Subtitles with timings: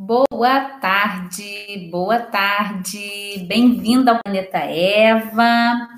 [0.00, 5.88] Boa tarde, boa tarde, bem-vindo ao Planeta Eva.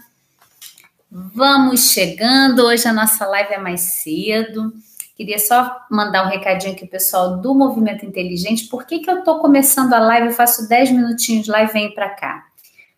[1.10, 4.72] Vamos chegando, hoje a nossa live é mais cedo.
[5.14, 8.68] Queria só mandar um recadinho aqui, pessoal, do Movimento Inteligente.
[8.68, 10.28] Por que, que eu estou começando a live?
[10.28, 12.46] Eu faço 10 minutinhos lá e venho para cá.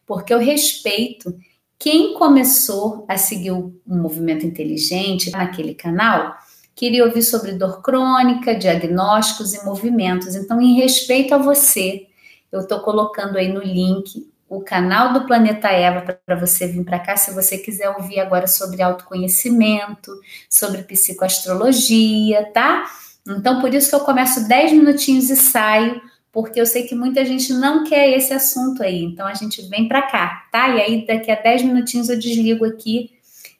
[0.07, 1.37] Porque eu respeito
[1.81, 6.37] quem começou a seguir o Movimento Inteligente naquele canal
[6.75, 10.35] Queria ouvir sobre dor crônica, diagnósticos e movimentos.
[10.35, 12.07] Então, em respeito a você,
[12.51, 16.99] eu estou colocando aí no link o canal do Planeta Eva para você vir para
[16.99, 20.13] cá se você quiser ouvir agora sobre autoconhecimento,
[20.49, 22.85] sobre psicoastrologia, tá?
[23.27, 27.25] Então, por isso que eu começo 10 minutinhos e saio, porque eu sei que muita
[27.25, 29.03] gente não quer esse assunto aí.
[29.03, 30.69] Então, a gente vem para cá, tá?
[30.69, 33.11] E aí, daqui a 10 minutinhos eu desligo aqui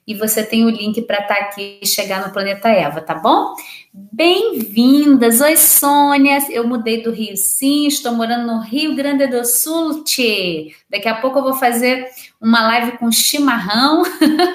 [0.05, 3.15] e você tem o link para estar tá aqui e chegar no Planeta Eva, tá
[3.15, 3.55] bom?
[3.93, 5.39] Bem-vindas!
[5.39, 6.39] Oi, Sônia!
[6.49, 10.75] Eu mudei do Rio, sim, estou morando no Rio Grande do Sul, tchê.
[10.89, 12.09] Daqui a pouco eu vou fazer
[12.41, 14.03] uma live com chimarrão.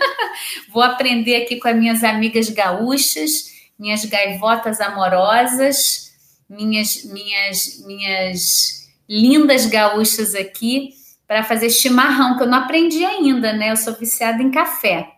[0.71, 6.13] vou aprender aqui com as minhas amigas gaúchas, minhas gaivotas amorosas,
[6.49, 10.91] minhas, minhas, minhas lindas gaúchas aqui
[11.27, 13.71] para fazer chimarrão, que eu não aprendi ainda, né?
[13.71, 15.18] Eu sou viciada em café.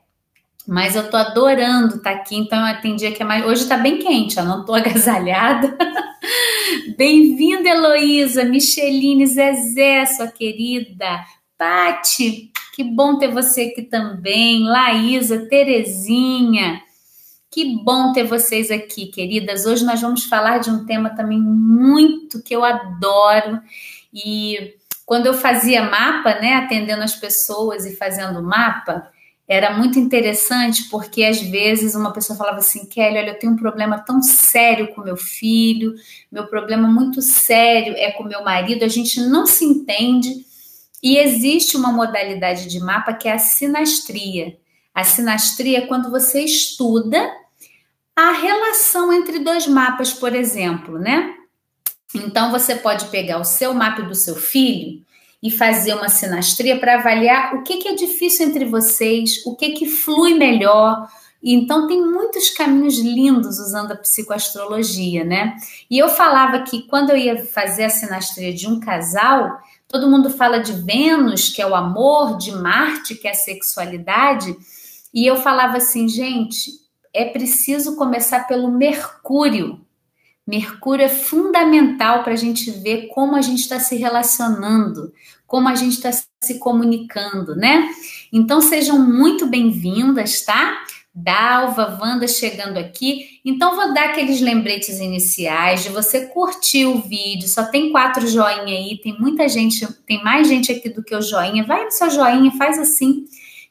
[0.71, 3.45] Mas eu tô adorando estar tá aqui, então eu atendi é mais.
[3.45, 5.77] Hoje tá bem quente, eu não tô agasalhada.
[6.97, 11.25] Bem-vinda, Heloísa, Micheline, Zezé, sua querida.
[11.59, 14.63] Pati, que bom ter você aqui também.
[14.63, 16.81] Laísa, Terezinha.
[17.51, 19.67] Que bom ter vocês aqui, queridas.
[19.67, 23.61] Hoje nós vamos falar de um tema também muito que eu adoro.
[24.15, 29.11] E quando eu fazia mapa, né, atendendo as pessoas e fazendo mapa,
[29.51, 33.57] era muito interessante porque às vezes uma pessoa falava assim, Kelly, olha, eu tenho um
[33.57, 35.93] problema tão sério com meu filho,
[36.31, 40.47] meu problema muito sério é com meu marido, a gente não se entende.
[41.03, 44.57] E existe uma modalidade de mapa que é a sinastria.
[44.95, 47.21] A sinastria é quando você estuda
[48.15, 51.35] a relação entre dois mapas, por exemplo, né?
[52.15, 55.05] Então você pode pegar o seu mapa do seu filho
[55.43, 59.71] e fazer uma sinastria para avaliar o que, que é difícil entre vocês, o que,
[59.71, 61.09] que flui melhor.
[61.43, 65.57] Então, tem muitos caminhos lindos usando a psicoastrologia, né?
[65.91, 69.59] E eu falava que quando eu ia fazer a sinastria de um casal,
[69.89, 74.55] todo mundo fala de Vênus, que é o amor, de Marte, que é a sexualidade,
[75.13, 76.71] e eu falava assim, gente,
[77.13, 79.81] é preciso começar pelo Mercúrio.
[80.51, 85.13] Mercúrio é fundamental para a gente ver como a gente está se relacionando,
[85.47, 86.11] como a gente está
[86.43, 87.89] se comunicando, né?
[88.33, 90.85] Então sejam muito bem-vindas, tá?
[91.15, 93.41] Dalva, Wanda chegando aqui.
[93.45, 97.49] Então, vou dar aqueles lembretes iniciais de você curtir o vídeo.
[97.49, 101.21] Só tem quatro joinha aí, tem muita gente, tem mais gente aqui do que o
[101.21, 101.65] joinha.
[101.65, 103.27] Vai no seu joinha, faz assim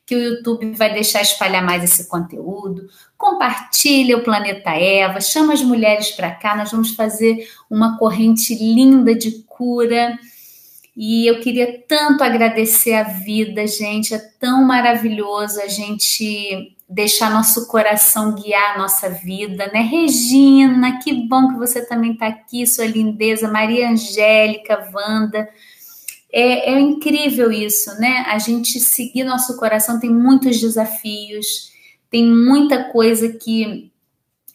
[0.05, 2.87] que o YouTube vai deixar espalhar mais esse conteúdo.
[3.19, 9.13] Compartilha o Planeta Eva, chama as mulheres para cá, nós vamos fazer uma corrente linda
[9.13, 10.17] de cura.
[10.95, 17.67] E eu queria tanto agradecer a vida, gente, é tão maravilhoso a gente deixar nosso
[17.67, 19.81] coração guiar a nossa vida, né?
[19.81, 25.49] Regina, que bom que você também está aqui, sua lindeza, Maria Angélica, Wanda.
[26.31, 28.23] É, é incrível isso, né?
[28.29, 31.68] A gente seguir nosso coração tem muitos desafios,
[32.09, 33.91] tem muita coisa que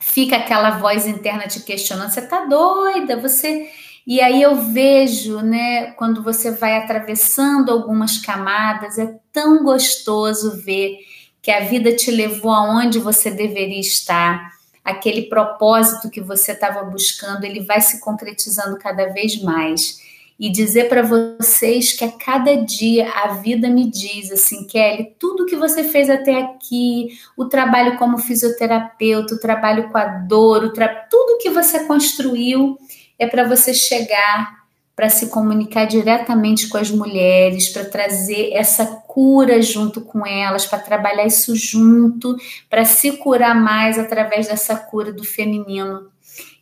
[0.00, 2.10] fica aquela voz interna te questionando.
[2.10, 3.16] Você tá doida?
[3.16, 3.70] Você.
[4.06, 10.98] E aí eu vejo, né, quando você vai atravessando algumas camadas, é tão gostoso ver
[11.40, 14.52] que a vida te levou aonde você deveria estar.
[14.84, 20.03] Aquele propósito que você estava buscando, ele vai se concretizando cada vez mais
[20.38, 25.46] e dizer para vocês que a cada dia a vida me diz assim, Kelly, tudo
[25.46, 30.72] que você fez até aqui, o trabalho como fisioterapeuta, o trabalho com a dor,
[31.10, 32.76] tudo que você construiu
[33.18, 34.64] é para você chegar
[34.96, 40.78] para se comunicar diretamente com as mulheres, para trazer essa cura junto com elas, para
[40.78, 42.36] trabalhar isso junto,
[42.70, 46.13] para se curar mais através dessa cura do feminino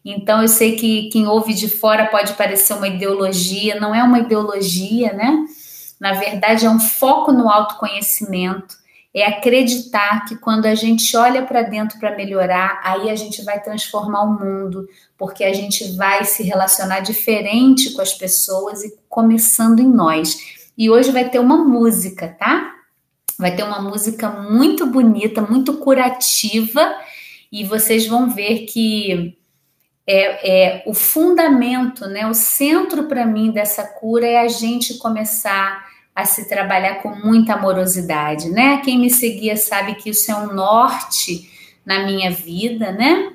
[0.05, 4.19] então, eu sei que quem ouve de fora pode parecer uma ideologia, não é uma
[4.19, 5.45] ideologia, né?
[6.01, 8.77] Na verdade, é um foco no autoconhecimento,
[9.15, 13.63] é acreditar que quando a gente olha para dentro para melhorar, aí a gente vai
[13.63, 19.79] transformar o mundo, porque a gente vai se relacionar diferente com as pessoas e começando
[19.79, 20.37] em nós.
[20.77, 22.73] E hoje vai ter uma música, tá?
[23.39, 26.93] Vai ter uma música muito bonita, muito curativa,
[27.53, 29.37] e vocês vão ver que
[30.07, 32.27] é, é o fundamento, né?
[32.27, 37.55] O centro para mim dessa cura é a gente começar a se trabalhar com muita
[37.55, 38.79] amorosidade, né?
[38.85, 41.51] Quem me seguia sabe que isso é um norte
[41.87, 43.33] na minha vida, né?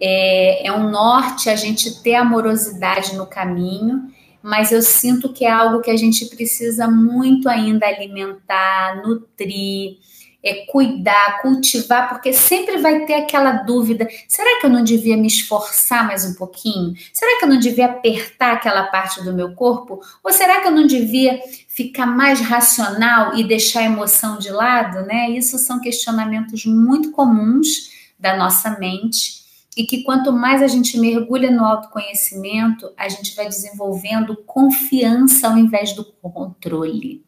[0.00, 4.10] É, é um norte a gente ter amorosidade no caminho,
[4.42, 9.98] mas eu sinto que é algo que a gente precisa muito ainda alimentar, nutrir,
[10.42, 15.26] é, cuidar, cultivar, porque sempre vai ter aquela dúvida: será que eu não devia me
[15.26, 16.94] esforçar mais um pouquinho?
[17.12, 20.00] Será que eu não devia apertar aquela parte do meu corpo?
[20.24, 25.06] Ou será que eu não devia ficar mais racional e deixar a emoção de lado?
[25.06, 25.30] Né?
[25.30, 29.40] Isso são questionamentos muito comuns da nossa mente.
[29.76, 35.56] E que quanto mais a gente mergulha no autoconhecimento, a gente vai desenvolvendo confiança ao
[35.56, 37.22] invés do controle.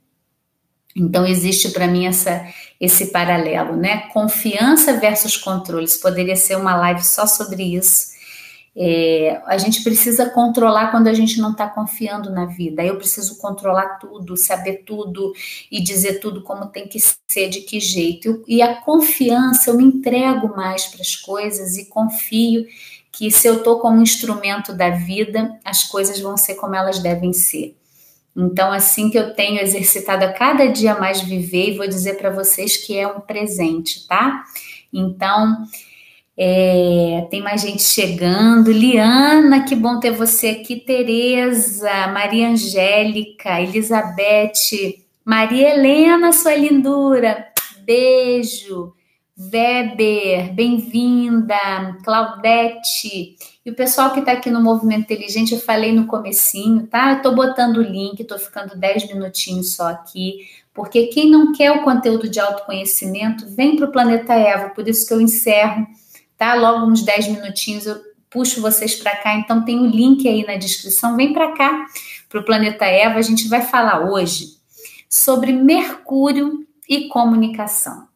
[0.94, 2.46] Então existe para mim essa,
[2.80, 4.08] esse paralelo, né?
[4.12, 5.96] Confiança versus controles.
[5.96, 8.12] Poderia ser uma live só sobre isso.
[8.74, 12.82] É, a gente precisa controlar quando a gente não está confiando na vida.
[12.82, 15.32] Eu preciso controlar tudo, saber tudo
[15.70, 16.98] e dizer tudo como tem que
[17.30, 18.42] ser, de que jeito.
[18.48, 22.66] E a confiança, eu me entrego mais para as coisas e confio
[23.10, 27.32] que se eu estou como instrumento da vida, as coisas vão ser como elas devem
[27.34, 27.76] ser.
[28.36, 32.30] Então, assim que eu tenho exercitado a cada dia mais viver, e vou dizer para
[32.30, 34.44] vocês que é um presente, tá?
[34.92, 35.66] Então,
[36.36, 38.72] é, tem mais gente chegando.
[38.72, 40.76] Liana, que bom ter você aqui.
[40.76, 47.46] Tereza, Maria Angélica, Elizabeth, Maria Helena, sua lindura.
[47.84, 48.94] Beijo.
[49.38, 51.96] Weber, bem-vinda.
[52.04, 53.36] Claudete.
[53.64, 57.12] E o pessoal que está aqui no Movimento Inteligente, eu falei no comecinho, tá?
[57.12, 61.72] Eu tô botando o link, tô ficando 10 minutinhos só aqui, porque quem não quer
[61.72, 65.86] o conteúdo de autoconhecimento, vem para o Planeta Eva, por isso que eu encerro,
[66.36, 66.54] tá?
[66.54, 67.96] Logo uns 10 minutinhos eu
[68.28, 71.86] puxo vocês para cá, então tem o link aí na descrição, vem para cá,
[72.28, 74.58] para o Planeta Eva, a gente vai falar hoje
[75.08, 78.11] sobre Mercúrio e comunicação.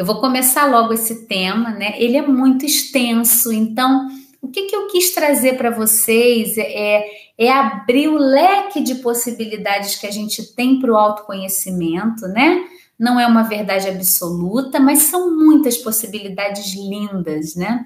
[0.00, 1.92] Eu vou começar logo esse tema, né?
[1.98, 4.08] Ele é muito extenso, então
[4.40, 7.04] o que, que eu quis trazer para vocês é,
[7.36, 12.64] é abrir o leque de possibilidades que a gente tem para o autoconhecimento, né?
[12.98, 17.84] Não é uma verdade absoluta, mas são muitas possibilidades lindas, né?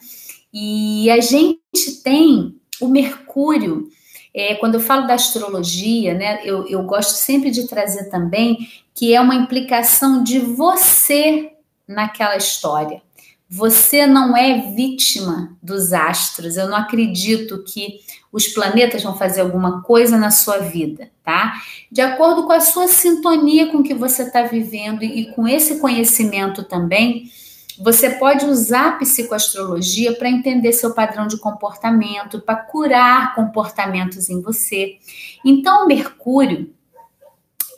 [0.52, 3.88] E a gente tem o Mercúrio.
[4.32, 9.12] É, quando eu falo da astrologia, né, eu, eu gosto sempre de trazer também que
[9.12, 11.50] é uma implicação de você
[11.86, 13.02] naquela história.
[13.48, 16.56] Você não é vítima dos astros.
[16.56, 18.00] Eu não acredito que
[18.32, 21.54] os planetas vão fazer alguma coisa na sua vida, tá?
[21.92, 26.64] De acordo com a sua sintonia com que você está vivendo e com esse conhecimento
[26.64, 27.30] também,
[27.78, 34.40] você pode usar a psicoastrologia para entender seu padrão de comportamento, para curar comportamentos em
[34.40, 34.96] você.
[35.44, 36.73] Então, Mercúrio,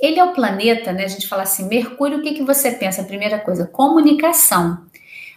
[0.00, 1.04] ele é o planeta, né?
[1.04, 3.04] A gente fala assim, Mercúrio, o que, que você pensa?
[3.04, 4.87] Primeira coisa, comunicação.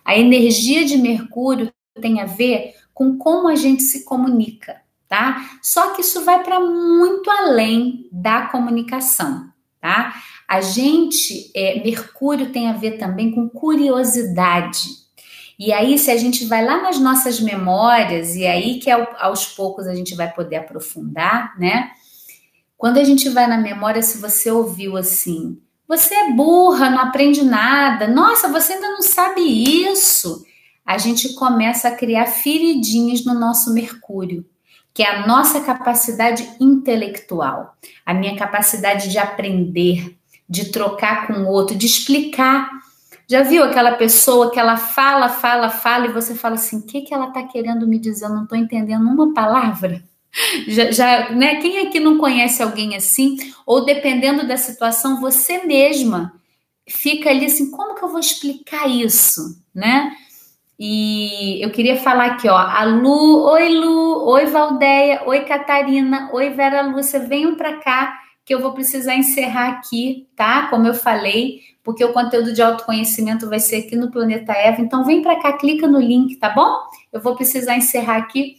[0.04, 1.72] A energia de Mercúrio
[2.02, 5.50] tem a ver com como a gente se comunica, tá?
[5.62, 10.16] Só que isso vai para muito além da comunicação, tá?
[10.48, 15.00] A gente, é, Mercúrio tem a ver também com curiosidade.
[15.58, 19.88] E aí, se a gente vai lá nas nossas memórias, e aí que aos poucos
[19.88, 21.92] a gente vai poder aprofundar, né?
[22.80, 27.44] Quando a gente vai na memória, se você ouviu assim, você é burra, não aprende
[27.44, 30.46] nada, nossa, você ainda não sabe isso.
[30.86, 34.46] A gente começa a criar feridinhas no nosso Mercúrio,
[34.94, 40.18] que é a nossa capacidade intelectual, a minha capacidade de aprender,
[40.48, 42.70] de trocar com o outro, de explicar.
[43.28, 47.02] Já viu aquela pessoa que ela fala, fala, fala e você fala assim: o que,
[47.02, 48.24] que ela está querendo me dizer?
[48.24, 50.02] Eu não estou entendendo uma palavra.
[50.68, 51.56] Já, já, né?
[51.56, 53.38] Quem aqui não conhece alguém assim?
[53.66, 56.34] Ou dependendo da situação, você mesma
[56.88, 60.12] fica ali assim, como que eu vou explicar isso, né?
[60.80, 66.52] E eu queria falar aqui, ó, a Lu, oi Lu, oi Valdeia, oi Catarina, oi
[66.52, 70.68] Vera Lúcia, venham para cá que eu vou precisar encerrar aqui, tá?
[70.70, 74.82] Como eu falei, porque o conteúdo de autoconhecimento vai ser aqui no Planeta Eva.
[74.82, 76.78] Então vem para cá, clica no link, tá bom?
[77.12, 78.59] Eu vou precisar encerrar aqui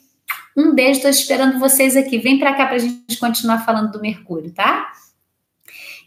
[0.56, 2.18] um beijo, estou esperando vocês aqui.
[2.18, 4.92] Vem para cá para a gente continuar falando do Mercúrio, tá?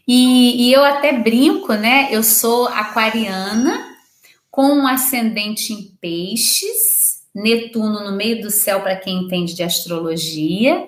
[0.06, 2.08] E, e, eu até brinco, né?
[2.10, 3.94] Eu sou aquariana
[4.50, 10.86] com um ascendente em peixes, Netuno no meio do céu para quem entende de astrologia.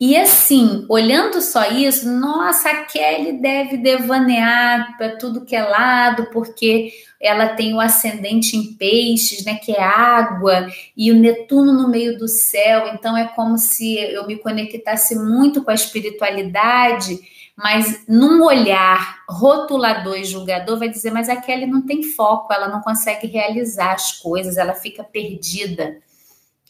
[0.00, 6.28] E assim, olhando só isso, nossa, a Kelly deve devanear para tudo que é lado,
[6.32, 6.92] porque
[7.24, 12.18] ela tem o ascendente em peixes, né, que é água, e o Netuno no meio
[12.18, 17.18] do céu, então é como se eu me conectasse muito com a espiritualidade,
[17.56, 22.68] mas num olhar rotulador e julgador vai dizer, mas a Kelly não tem foco, ela
[22.68, 25.96] não consegue realizar as coisas, ela fica perdida.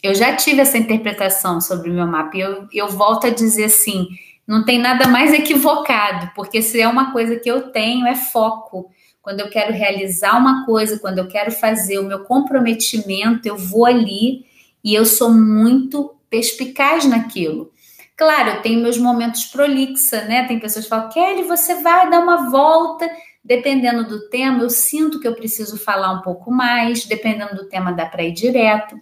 [0.01, 3.65] Eu já tive essa interpretação sobre o meu mapa e eu, eu volto a dizer
[3.65, 4.07] assim:
[4.47, 8.91] não tem nada mais equivocado, porque se é uma coisa que eu tenho, é foco.
[9.25, 13.87] Quando eu quero realizar uma coisa, quando eu quero fazer o meu comprometimento, eu vou
[13.87, 14.45] ali
[14.85, 17.73] e eu sou muito perspicaz naquilo.
[18.19, 20.47] Claro, eu tenho meus momentos prolixa, né?
[20.47, 23.11] Tem pessoas que falam, Kelly, você vai dar uma volta.
[23.43, 27.07] Dependendo do tema, eu sinto que eu preciso falar um pouco mais.
[27.07, 28.95] Dependendo do tema, dá para ir direto.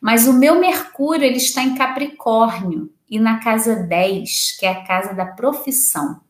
[0.00, 4.82] Mas o meu Mercúrio ele está em Capricórnio e na casa 10, que é a
[4.82, 6.20] casa da profissão.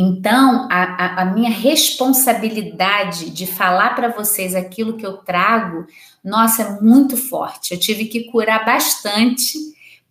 [0.00, 5.88] Então, a, a, a minha responsabilidade de falar para vocês aquilo que eu trago,
[6.22, 7.74] nossa, é muito forte.
[7.74, 9.58] Eu tive que curar bastante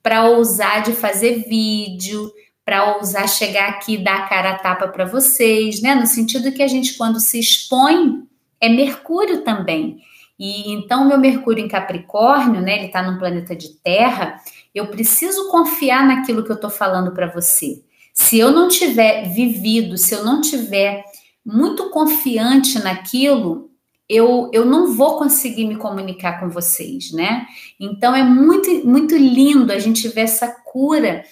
[0.04, 2.30] para ousar de fazer vídeo,
[2.66, 5.96] para ousar chegar aqui e dar a cara a tapa para vocês, né?
[5.96, 8.28] No sentido que a gente, quando se expõe,
[8.60, 10.00] é Mercúrio também.
[10.38, 12.76] E então, meu Mercúrio em Capricórnio, né?
[12.76, 14.38] Ele está num planeta de terra.
[14.76, 17.87] Eu preciso confiar naquilo que eu estou falando para você.
[18.20, 21.06] Se eu não tiver vivido, se eu não tiver
[21.46, 23.70] muito confiante naquilo,
[24.10, 27.46] eu, eu não vou conseguir me comunicar com vocês, né?
[27.80, 31.24] Então é muito, muito lindo a gente ver essa cura.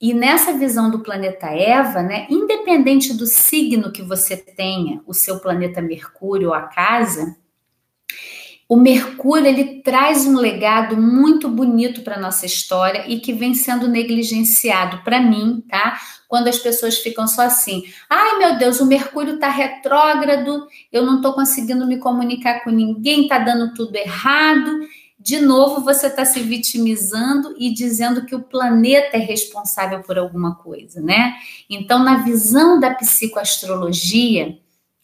[0.00, 5.38] E nessa visão do planeta Eva, né, independente do signo que você tenha, o seu
[5.38, 7.36] planeta Mercúrio ou a casa,
[8.68, 13.86] o Mercúrio ele traz um legado muito bonito para nossa história e que vem sendo
[13.86, 16.00] negligenciado para mim, tá?
[16.26, 21.16] Quando as pessoas ficam só assim: "Ai, meu Deus, o Mercúrio está retrógrado, eu não
[21.16, 24.80] estou conseguindo me comunicar com ninguém, está dando tudo errado".
[25.18, 30.56] De novo, você está se vitimizando e dizendo que o planeta é responsável por alguma
[30.56, 31.34] coisa, né?
[31.70, 34.58] Então, na visão da psicoastrologia,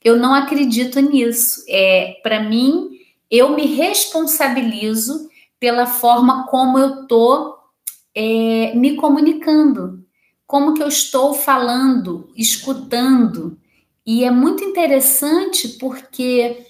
[0.04, 1.64] eu não acredito nisso.
[1.68, 2.91] É, para mim,
[3.32, 7.56] eu me responsabilizo pela forma como eu estou
[8.14, 10.04] é, me comunicando,
[10.46, 13.58] como que eu estou falando, escutando.
[14.04, 16.66] E é muito interessante porque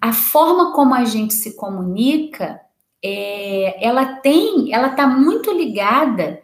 [0.00, 2.60] a forma como a gente se comunica,
[3.00, 6.42] é, ela tem, ela está muito ligada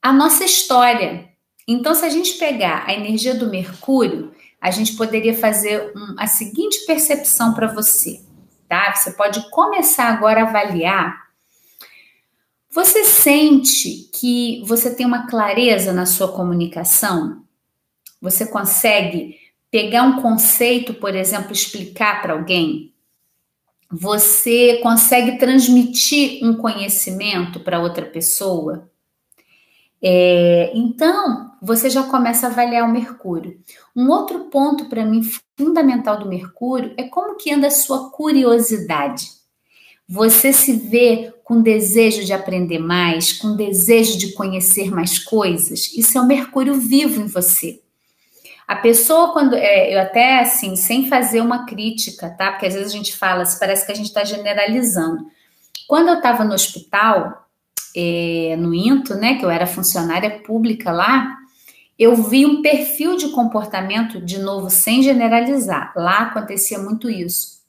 [0.00, 1.28] à nossa história.
[1.68, 6.26] Então, se a gente pegar a energia do Mercúrio, a gente poderia fazer um, a
[6.26, 8.22] seguinte percepção para você
[8.72, 8.94] tá?
[8.94, 11.28] Você pode começar agora a avaliar.
[12.70, 17.44] Você sente que você tem uma clareza na sua comunicação?
[18.18, 19.36] Você consegue
[19.70, 22.94] pegar um conceito, por exemplo, explicar para alguém?
[23.90, 28.90] Você consegue transmitir um conhecimento para outra pessoa?
[30.02, 33.60] É, então, você já começa a avaliar o Mercúrio.
[33.94, 35.22] Um outro ponto para mim
[35.56, 39.28] fundamental do Mercúrio é como que anda a sua curiosidade.
[40.08, 45.92] Você se vê com desejo de aprender mais, com desejo de conhecer mais coisas.
[45.96, 47.80] Isso é o Mercúrio vivo em você.
[48.66, 49.54] A pessoa, quando.
[49.54, 52.50] É, eu até assim, sem fazer uma crítica, tá?
[52.50, 55.26] Porque às vezes a gente fala, parece que a gente está generalizando.
[55.86, 57.41] Quando eu estava no hospital,
[57.94, 61.36] é, no INTO, né, que eu era funcionária pública lá,
[61.98, 65.92] eu vi um perfil de comportamento, de novo, sem generalizar.
[65.94, 67.62] Lá acontecia muito isso.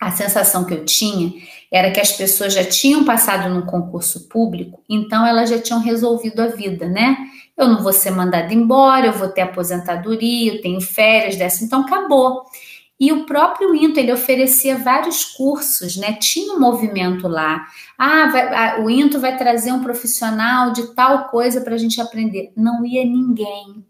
[0.00, 1.32] A sensação que eu tinha
[1.70, 6.40] era que as pessoas já tinham passado num concurso público, então elas já tinham resolvido
[6.40, 7.16] a vida, né?
[7.56, 11.82] Eu não vou ser mandada embora, eu vou ter aposentadoria, eu tenho férias dessa, então
[11.82, 12.42] acabou.
[13.02, 16.12] E o próprio INTO, ele oferecia vários cursos, né?
[16.12, 17.66] Tinha um movimento lá.
[17.98, 22.52] Ah, vai, o INTO vai trazer um profissional de tal coisa para a gente aprender.
[22.56, 23.84] Não ia ninguém.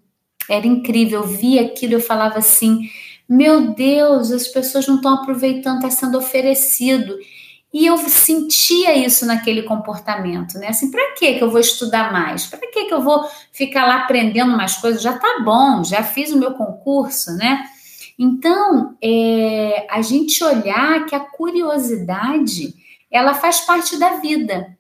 [0.48, 1.20] Era incrível.
[1.20, 2.88] Eu via aquilo, eu falava assim:
[3.28, 7.14] meu Deus, as pessoas não estão aproveitando, está sendo oferecido.
[7.70, 10.68] E eu sentia isso naquele comportamento, né?
[10.68, 12.46] Assim, para que eu vou estudar mais?
[12.46, 15.02] Para que eu vou ficar lá aprendendo mais coisas?
[15.02, 17.62] Já tá bom, já fiz o meu concurso, né?
[18.18, 22.74] Então, é, a gente olhar que a curiosidade
[23.10, 24.76] ela faz parte da vida.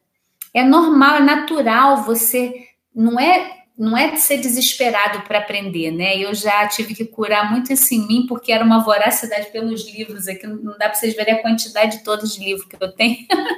[0.54, 2.66] É normal, é natural você.
[2.94, 6.16] Não é não é de ser desesperado para aprender, né?
[6.16, 10.28] Eu já tive que curar muito isso em mim, porque era uma voracidade pelos livros
[10.28, 13.16] aqui, não dá para vocês verem a quantidade de livros que eu tenho.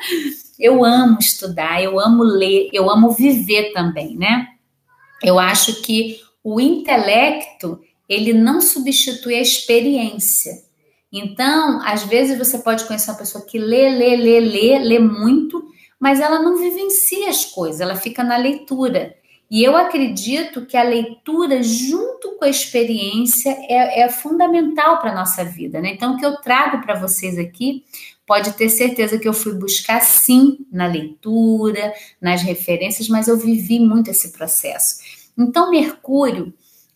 [0.59, 4.47] eu amo estudar, eu amo ler, eu amo viver também, né?
[5.23, 10.63] Eu acho que o intelecto, ele não substitui a experiência.
[11.13, 15.65] Então, às vezes você pode conhecer uma pessoa que lê, lê, lê, lê, lê muito,
[15.99, 19.15] mas ela não vivencia as coisas, ela fica na leitura.
[19.51, 25.15] E eu acredito que a leitura, junto com a experiência, é, é fundamental para a
[25.15, 25.81] nossa vida.
[25.81, 25.91] Né?
[25.93, 27.85] Então, o que eu trago para vocês aqui,
[28.27, 33.79] pode ter certeza que eu fui buscar sim na leitura, nas referências, mas eu vivi
[33.79, 34.97] muito esse processo.
[35.39, 36.53] Então, Mercúrio,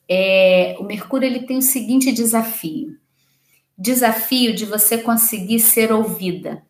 [0.08, 2.96] é, o Mercúrio ele tem o seguinte desafio:
[3.76, 6.62] desafio de você conseguir ser ouvida,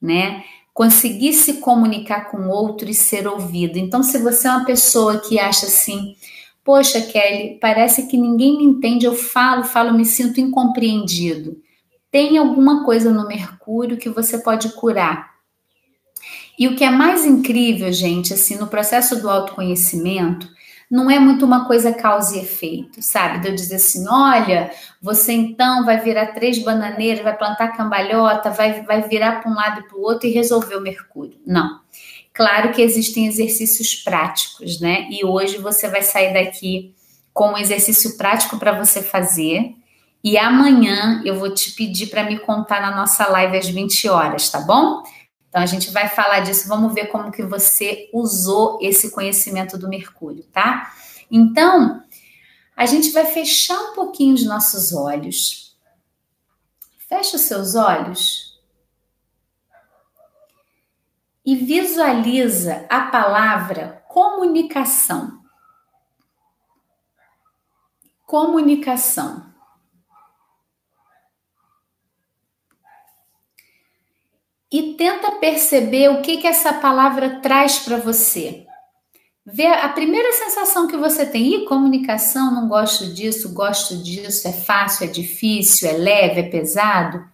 [0.00, 0.44] né?
[0.80, 3.78] conseguir se comunicar com outro e ser ouvido.
[3.78, 6.16] Então, se você é uma pessoa que acha assim,
[6.64, 11.60] poxa, Kelly, parece que ninguém me entende, eu falo, falo, me sinto incompreendido.
[12.10, 15.30] Tem alguma coisa no Mercúrio que você pode curar.
[16.58, 20.48] E o que é mais incrível, gente, assim, no processo do autoconhecimento,
[20.90, 23.38] não é muito uma coisa causa e efeito, sabe?
[23.38, 24.70] De eu dizer assim: olha,
[25.00, 29.80] você então vai virar três bananeiras, vai plantar cambalhota, vai, vai virar para um lado
[29.80, 31.38] e para o outro e resolver o Mercúrio.
[31.46, 31.80] Não.
[32.34, 35.06] Claro que existem exercícios práticos, né?
[35.10, 36.92] E hoje você vai sair daqui
[37.32, 39.74] com um exercício prático para você fazer.
[40.22, 44.50] E amanhã eu vou te pedir para me contar na nossa live às 20 horas,
[44.50, 45.02] tá bom?
[45.50, 49.88] Então a gente vai falar disso, vamos ver como que você usou esse conhecimento do
[49.88, 50.94] Mercúrio, tá?
[51.28, 52.04] Então,
[52.76, 55.76] a gente vai fechar um pouquinho os nossos olhos.
[57.08, 58.60] Fecha os seus olhos
[61.44, 65.40] e visualiza a palavra comunicação.
[68.24, 69.50] Comunicação.
[74.70, 78.66] e tenta perceber o que, que essa palavra traz para você.
[79.44, 84.52] Vê a primeira sensação que você tem, e comunicação, não gosto disso, gosto disso, é
[84.52, 87.24] fácil, é difícil, é leve, é pesado.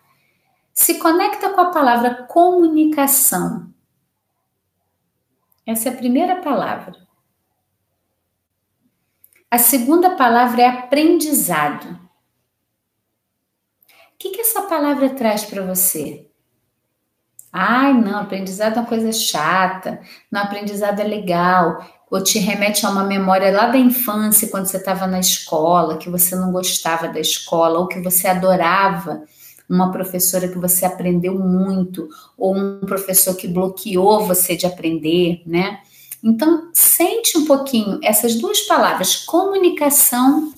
[0.73, 3.69] Se conecta com a palavra comunicação.
[5.67, 6.95] Essa é a primeira palavra.
[9.51, 11.99] A segunda palavra é aprendizado.
[14.15, 16.31] O que, que essa palavra traz para você?
[17.53, 22.91] Ai, não, aprendizado é uma coisa chata, não, aprendizado é legal, ou te remete a
[22.91, 27.19] uma memória lá da infância, quando você estava na escola, que você não gostava da
[27.19, 29.23] escola, ou que você adorava
[29.69, 35.81] uma professora que você aprendeu muito, ou um professor que bloqueou você de aprender, né?
[36.23, 40.53] Então, sente um pouquinho essas duas palavras, comunicação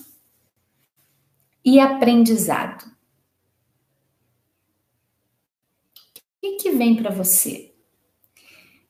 [1.63, 2.85] e aprendizado.
[6.41, 7.71] Que, que vem para você?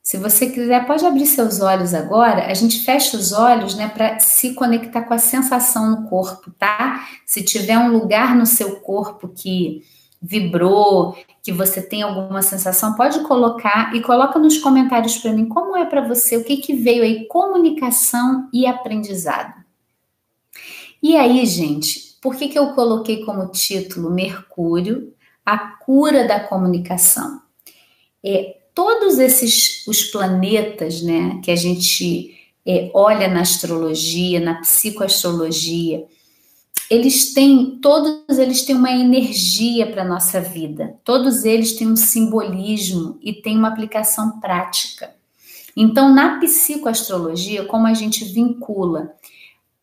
[0.02, 2.48] Se você quiser, pode abrir seus olhos agora.
[2.48, 7.08] A gente fecha os olhos, né, para se conectar com a sensação no corpo, tá?
[7.26, 9.84] Se tiver um lugar no seu corpo que
[10.22, 15.78] vibrou, que você tem alguma sensação, pode colocar e coloca nos comentários para mim como
[15.78, 19.64] é para você, o que que veio aí, comunicação e aprendizado.
[21.02, 25.14] E aí, gente, por que que eu coloquei como título Mercúrio
[25.54, 27.42] a cura da comunicação.
[28.24, 36.06] É, todos esses os planetas, né, que a gente é, olha na astrologia, na psicoastrologia,
[36.90, 40.96] eles têm, todos eles têm uma energia para a nossa vida.
[41.04, 45.14] Todos eles têm um simbolismo e têm uma aplicação prática.
[45.76, 49.14] Então, na psicoastrologia, como a gente vincula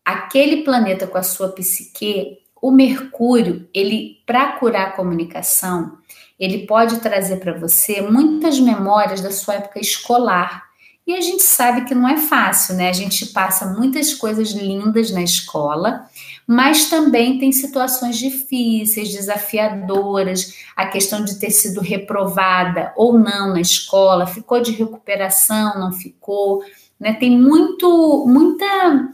[0.05, 5.98] aquele planeta com a sua psique, o Mercúrio, ele para curar a comunicação,
[6.37, 10.64] ele pode trazer para você muitas memórias da sua época escolar.
[11.07, 12.88] E a gente sabe que não é fácil, né?
[12.88, 16.07] A gente passa muitas coisas lindas na escola,
[16.44, 23.61] mas também tem situações difíceis, desafiadoras, a questão de ter sido reprovada ou não na
[23.61, 26.64] escola, ficou de recuperação, não ficou,
[26.98, 27.12] né?
[27.12, 29.12] Tem muito muita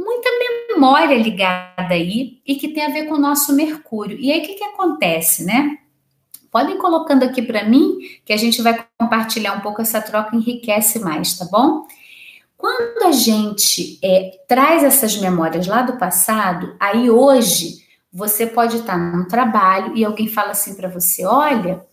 [0.00, 0.30] muita
[0.70, 4.18] memória ligada aí e que tem a ver com o nosso Mercúrio.
[4.18, 5.76] E aí o que, que acontece, né?
[6.50, 10.98] Podem colocando aqui para mim, que a gente vai compartilhar um pouco essa troca, enriquece
[10.98, 11.86] mais, tá bom?
[12.56, 18.98] Quando a gente é, traz essas memórias lá do passado, aí hoje você pode estar
[18.98, 21.84] num trabalho e alguém fala assim para você: olha,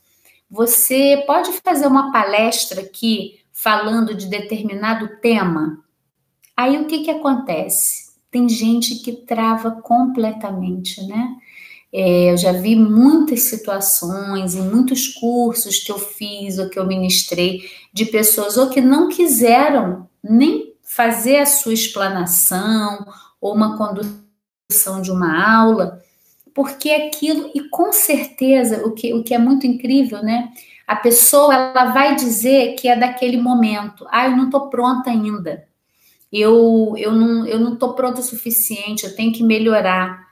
[0.50, 5.84] você pode fazer uma palestra aqui falando de determinado tema?
[6.58, 8.08] Aí o que que acontece?
[8.32, 11.36] Tem gente que trava completamente, né?
[11.94, 16.86] É, eu já vi muitas situações em muitos cursos que eu fiz ou que eu
[16.86, 17.62] ministrei
[17.94, 23.06] de pessoas ou que não quiseram nem fazer a sua explanação
[23.40, 26.02] ou uma condução de uma aula,
[26.54, 30.52] porque aquilo, e com certeza, o que, o que é muito incrível, né?
[30.88, 35.68] A pessoa ela vai dizer que é daquele momento, ah, eu não estou pronta ainda,
[36.32, 40.28] eu, eu não eu não estou pronta o suficiente, eu tenho que melhorar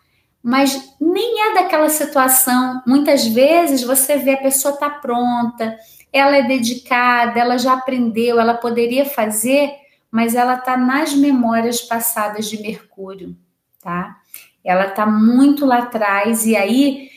[0.47, 2.79] mas nem é daquela situação.
[2.85, 5.75] Muitas vezes você vê a pessoa tá pronta,
[6.13, 9.71] ela é dedicada, ela já aprendeu, ela poderia fazer,
[10.11, 13.35] mas ela tá nas memórias passadas de Mercúrio,
[13.81, 14.17] tá?
[14.63, 17.09] Ela tá muito lá atrás e aí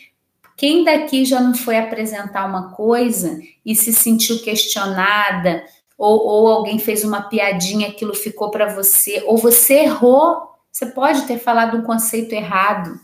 [0.57, 5.63] quem daqui já não foi apresentar uma coisa e se sentiu questionada
[5.99, 11.23] ou, ou alguém fez uma piadinha, aquilo ficou para você, ou você errou, você pode
[11.27, 12.99] ter falado um conceito errado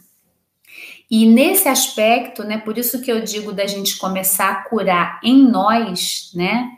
[1.10, 5.48] e nesse aspecto, né, por isso que eu digo da gente começar a curar em
[5.48, 6.72] nós, né,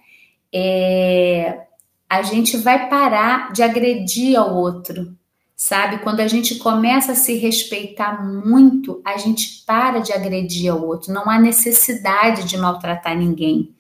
[0.54, 1.62] é,
[2.10, 5.16] a gente vai parar de agredir ao outro,
[5.56, 6.00] sabe?
[6.00, 11.14] Quando a gente começa a se respeitar muito, a gente para de agredir ao outro,
[11.14, 13.74] não há necessidade de maltratar ninguém.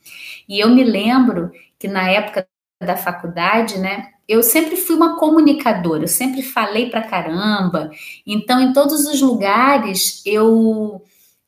[0.48, 2.48] E eu me lembro que na época
[2.82, 7.90] da faculdade, né, eu sempre fui uma comunicadora, eu sempre falei pra caramba.
[8.26, 11.04] Então, em todos os lugares, eu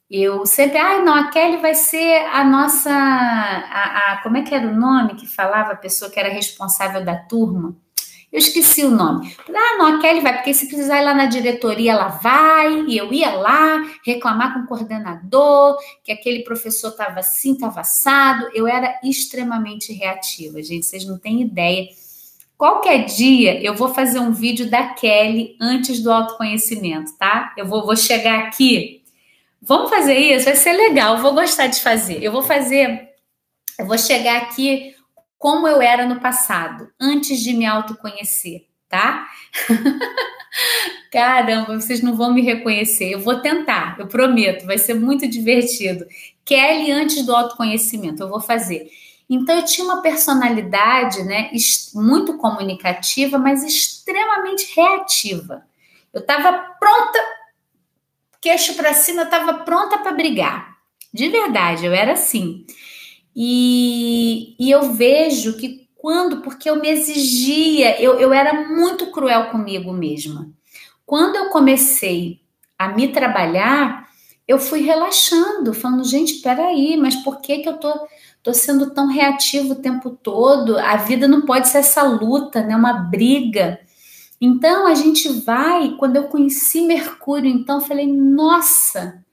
[0.09, 4.55] eu sempre, ah, não, a Kelly vai ser a nossa, a, a, como é que
[4.55, 7.75] era o nome que falava a pessoa que era responsável da turma?
[8.31, 9.35] Eu esqueci o nome.
[9.49, 12.85] Ah, não, a Kelly vai, porque se precisar ir lá na diretoria, ela vai.
[12.87, 18.49] E eu ia lá reclamar com o coordenador, que aquele professor estava assim, estava assado.
[18.53, 21.87] Eu era extremamente reativa, gente, vocês não têm ideia
[22.59, 27.53] Qualquer dia eu vou fazer um vídeo da Kelly antes do autoconhecimento, tá?
[27.55, 29.01] Eu vou, vou chegar aqui.
[29.61, 30.43] Vamos fazer isso?
[30.43, 32.21] Vai ser legal, eu vou gostar de fazer.
[32.21, 33.11] Eu vou fazer,
[33.79, 34.93] eu vou chegar aqui
[35.39, 39.25] como eu era no passado, antes de me autoconhecer, tá?
[41.09, 43.11] Caramba, vocês não vão me reconhecer.
[43.11, 46.05] Eu vou tentar, eu prometo, vai ser muito divertido.
[46.43, 48.91] Kelly antes do autoconhecimento, eu vou fazer.
[49.29, 51.49] Então eu tinha uma personalidade, né,
[51.95, 55.63] muito comunicativa, mas extremamente reativa.
[56.11, 57.19] Eu estava pronta,
[58.41, 60.77] queixo para cima, eu estava pronta para brigar.
[61.13, 62.65] De verdade, eu era assim.
[63.35, 69.49] E, e eu vejo que quando, porque eu me exigia, eu, eu era muito cruel
[69.49, 70.49] comigo mesma.
[71.05, 72.41] Quando eu comecei
[72.77, 74.07] a me trabalhar,
[74.47, 78.07] eu fui relaxando, falando, gente, peraí, mas por que, que eu tô
[78.41, 80.77] Tô sendo tão reativo o tempo todo.
[80.79, 82.75] A vida não pode ser essa luta, né?
[82.75, 83.79] Uma briga.
[84.39, 85.95] Então a gente vai.
[85.97, 89.23] Quando eu conheci Mercúrio, então falei, nossa,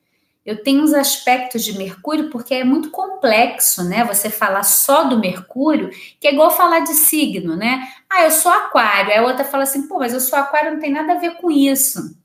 [0.46, 4.04] eu tenho uns aspectos de Mercúrio porque é muito complexo, né?
[4.04, 7.88] Você falar só do Mercúrio, que é igual falar de signo, né?
[8.08, 9.10] Ah, eu sou Aquário.
[9.10, 11.32] Aí a outra fala assim, pô, mas eu sou Aquário, não tem nada a ver
[11.38, 12.16] com isso.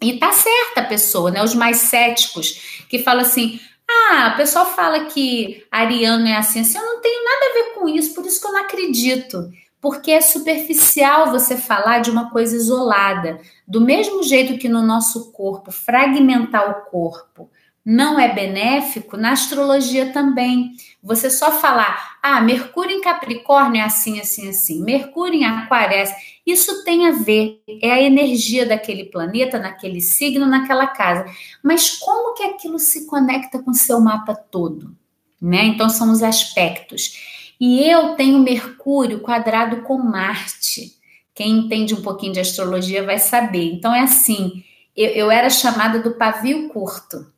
[0.00, 1.42] E tá certa a pessoa, né?
[1.42, 6.78] Os mais céticos que falam assim: ah, o pessoal fala que ariano é assim, assim,
[6.78, 9.50] eu não tenho nada a ver com isso, por isso que eu não acredito.
[9.80, 13.40] Porque é superficial você falar de uma coisa isolada.
[13.66, 17.50] Do mesmo jeito que no nosso corpo, fragmentar o corpo
[17.86, 20.72] não é benéfico, na astrologia também.
[21.00, 26.02] Você só falar, ah, Mercúrio em Capricórnio é assim, assim, assim, Mercúrio em Aquário é
[26.02, 26.14] assim.
[26.44, 31.26] Isso tem a ver, é a energia daquele planeta, naquele signo, naquela casa.
[31.62, 34.96] Mas como que aquilo se conecta com o seu mapa todo?
[35.40, 35.66] Né?
[35.66, 37.54] Então são os aspectos.
[37.60, 40.96] E eu tenho Mercúrio quadrado com Marte.
[41.32, 43.72] Quem entende um pouquinho de astrologia vai saber.
[43.74, 44.64] Então é assim,
[44.96, 47.35] eu, eu era chamada do pavio curto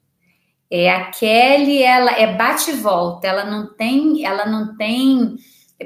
[0.71, 5.37] é, a Kelly, ela é bate e volta, ela não tem, ela não tem,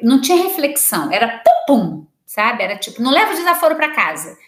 [0.03, 2.63] não tinha reflexão, era pum, pum sabe?
[2.63, 4.39] Era tipo, não leva o desaforo para casa.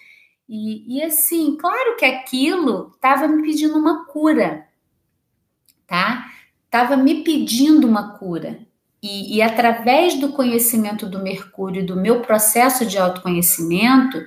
[0.49, 4.67] E, e assim, claro que aquilo estava me pedindo uma cura,
[5.87, 6.31] tá?
[6.65, 8.59] Estava me pedindo uma cura.
[9.03, 14.19] E, e, através do conhecimento do Mercúrio, do meu processo de autoconhecimento,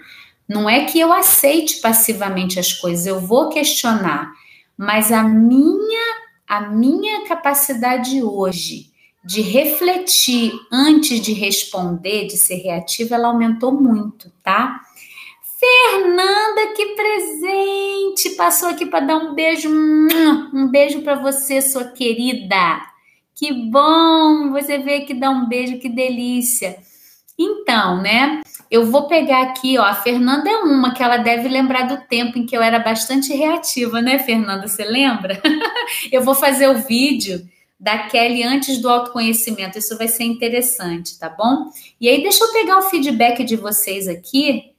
[0.47, 4.31] não é que eu aceite passivamente as coisas, eu vou questionar
[4.77, 8.89] mas a minha a minha capacidade hoje
[9.23, 14.79] de refletir antes de responder, de ser reativa, ela aumentou muito, tá?
[15.59, 18.29] Fernanda, que presente!
[18.37, 22.81] Passou aqui para dar um beijo, um beijo para você, sua querida.
[23.35, 26.77] Que bom você ver que dá um beijo, que delícia.
[27.37, 28.41] Então, né?
[28.69, 29.83] Eu vou pegar aqui, ó.
[29.83, 33.33] A Fernanda é uma que ela deve lembrar do tempo em que eu era bastante
[33.33, 34.67] reativa, né, Fernanda?
[34.67, 35.41] Você lembra?
[36.11, 37.47] eu vou fazer o vídeo
[37.79, 39.77] da Kelly antes do autoconhecimento.
[39.77, 41.71] Isso vai ser interessante, tá bom?
[42.01, 44.71] E aí, deixa eu pegar o feedback de vocês aqui,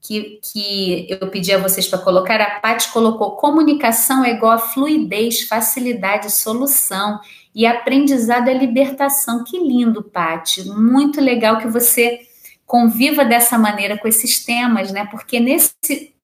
[0.00, 2.40] que, que eu pedi a vocês para colocar.
[2.40, 7.18] A Paty colocou: comunicação é igual a fluidez, facilidade, solução.
[7.54, 9.44] E aprendizado é libertação.
[9.44, 10.68] Que lindo, Paty.
[10.68, 12.20] Muito legal que você
[12.66, 15.06] conviva dessa maneira com esses temas, né?
[15.10, 16.14] Porque nesse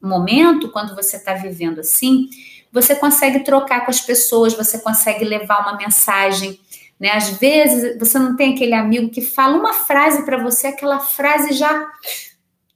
[0.00, 2.28] momento, quando você está vivendo assim,
[2.72, 6.60] você consegue trocar com as pessoas, você consegue levar uma mensagem.
[7.00, 7.10] Né?
[7.10, 11.52] Às vezes você não tem aquele amigo que fala uma frase para você, aquela frase
[11.54, 11.90] já.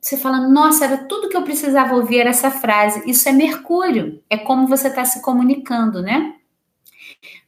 [0.01, 3.03] Você fala, nossa, era tudo que eu precisava ouvir era essa frase.
[3.09, 6.35] Isso é Mercúrio, é como você está se comunicando, né?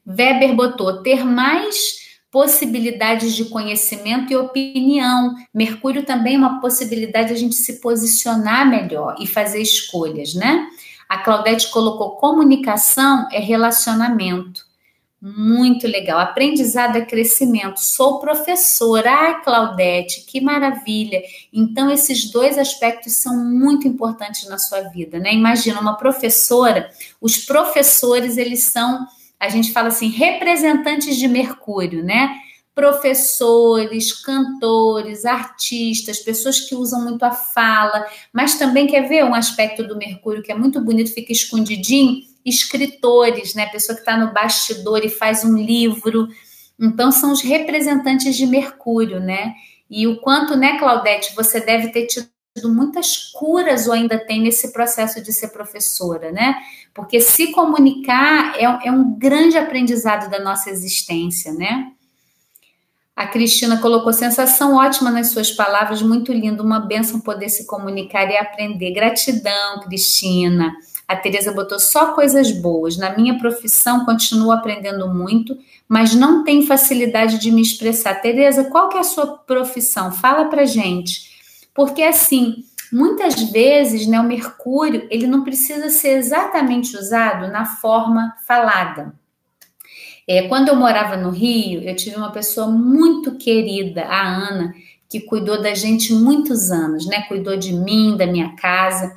[0.06, 2.01] Weber botou ter mais
[2.32, 5.36] possibilidades de conhecimento e opinião.
[5.52, 10.66] Mercúrio também é uma possibilidade de a gente se posicionar melhor e fazer escolhas, né?
[11.06, 14.64] A Claudete colocou comunicação é relacionamento.
[15.20, 16.18] Muito legal.
[16.18, 17.78] Aprendizado é crescimento.
[17.78, 19.10] Sou professora.
[19.10, 21.22] Ai, Claudete, que maravilha.
[21.52, 25.34] Então, esses dois aspectos são muito importantes na sua vida, né?
[25.34, 26.90] Imagina uma professora,
[27.20, 29.06] os professores, eles são
[29.42, 32.32] a gente fala assim, representantes de Mercúrio, né?
[32.72, 39.82] Professores, cantores, artistas, pessoas que usam muito a fala, mas também quer ver um aspecto
[39.82, 42.22] do Mercúrio que é muito bonito, fica escondidinho?
[42.46, 43.66] Escritores, né?
[43.66, 46.28] Pessoa que está no bastidor e faz um livro.
[46.80, 49.54] Então, são os representantes de Mercúrio, né?
[49.90, 52.31] E o quanto, né, Claudete, você deve ter tido
[52.64, 56.56] muitas curas ou ainda tem nesse processo de ser professora, né?
[56.92, 61.92] Porque se comunicar é, é um grande aprendizado da nossa existência, né?
[63.16, 68.30] A Cristina colocou sensação ótima nas suas palavras, muito lindo, uma benção poder se comunicar
[68.30, 68.92] e aprender.
[68.92, 70.72] Gratidão, Cristina.
[71.06, 72.96] A Tereza botou só coisas boas.
[72.96, 78.14] Na minha profissão, continuo aprendendo muito, mas não tenho facilidade de me expressar.
[78.14, 80.10] Tereza, qual que é a sua profissão?
[80.10, 81.31] Fala pra gente.
[81.74, 88.34] Porque assim, muitas vezes, né, o mercúrio, ele não precisa ser exatamente usado na forma
[88.46, 89.14] falada.
[90.28, 94.72] É, quando eu morava no Rio, eu tive uma pessoa muito querida, a Ana,
[95.08, 97.22] que cuidou da gente muitos anos, né?
[97.22, 99.14] Cuidou de mim, da minha casa.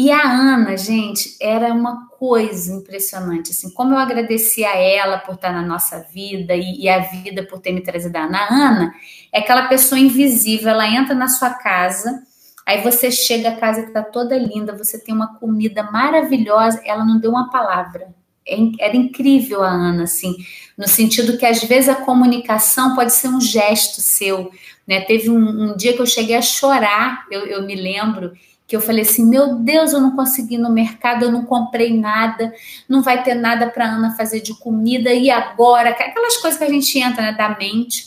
[0.00, 3.50] E a Ana, gente, era uma coisa impressionante.
[3.50, 7.42] Assim, como eu agradeci a ela por estar na nossa vida e, e, a vida
[7.42, 8.38] por ter me trazido a Ana.
[8.38, 8.94] A Ana
[9.32, 12.22] é aquela pessoa invisível, ela entra na sua casa,
[12.64, 17.18] aí você chega, a casa está toda linda, você tem uma comida maravilhosa, ela não
[17.18, 18.14] deu uma palavra.
[18.46, 20.36] É era incrível a Ana, assim,
[20.76, 24.52] no sentido que às vezes a comunicação pode ser um gesto seu.
[24.86, 25.00] Né?
[25.00, 28.32] Teve um, um dia que eu cheguei a chorar, eu, eu me lembro,
[28.68, 32.52] que eu falei assim: meu Deus, eu não consegui no mercado, eu não comprei nada,
[32.86, 35.88] não vai ter nada para Ana fazer de comida, e agora?
[35.88, 38.06] Aquelas coisas que a gente entra né, da mente.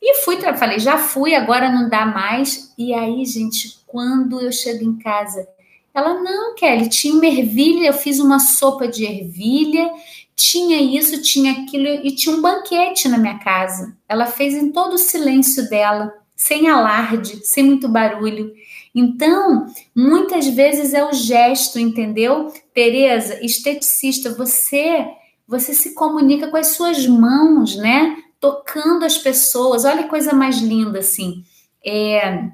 [0.00, 2.72] E fui, falei, já fui, agora não dá mais.
[2.76, 5.46] E aí, gente, quando eu chego em casa,
[5.94, 9.92] ela, não, Kelly, tinha uma ervilha, eu fiz uma sopa de ervilha,
[10.34, 13.94] tinha isso, tinha aquilo, e tinha um banquete na minha casa.
[14.08, 18.52] Ela fez em todo o silêncio dela, sem alarde, sem muito barulho.
[18.94, 22.52] Então, muitas vezes é o gesto, entendeu?
[22.74, 25.06] Tereza, esteticista, você
[25.46, 28.16] você se comunica com as suas mãos, né?
[28.40, 29.84] Tocando as pessoas.
[29.84, 31.44] Olha que coisa mais linda assim.
[31.84, 32.48] É,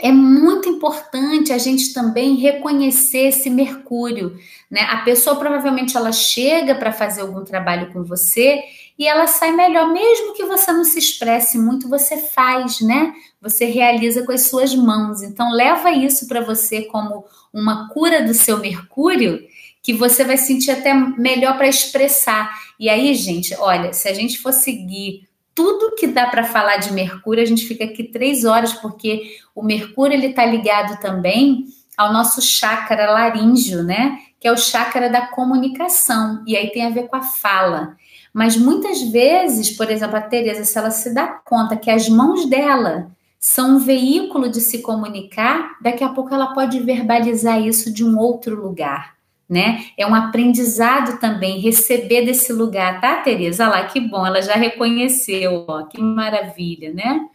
[0.00, 4.36] é muito importante a gente também reconhecer esse Mercúrio,
[4.70, 4.80] né?
[4.90, 8.62] A pessoa provavelmente ela chega para fazer algum trabalho com você
[8.98, 13.14] e ela sai melhor, mesmo que você não se expresse muito, você faz, né?
[13.40, 15.22] Você realiza com as suas mãos.
[15.22, 19.40] Então leva isso para você como uma cura do seu Mercúrio,
[19.82, 22.50] que você vai sentir até melhor para expressar.
[22.78, 26.92] E aí, gente, olha, se a gente for seguir tudo que dá para falar de
[26.92, 32.12] Mercúrio, a gente fica aqui três horas, porque o Mercúrio ele está ligado também ao
[32.12, 34.18] nosso chakra laríngeo, né?
[34.40, 37.96] Que é o chakra da comunicação, e aí tem a ver com a fala.
[38.32, 42.46] Mas muitas vezes, por exemplo, a Tereza, se ela se dá conta que as mãos
[42.46, 48.04] dela são um veículo de se comunicar, daqui a pouco ela pode verbalizar isso de
[48.04, 49.86] um outro lugar né?
[49.96, 53.64] É um aprendizado também receber desse lugar, tá, Tereza?
[53.64, 57.26] Olha lá, que bom, ela já reconheceu, ó, que maravilha, né?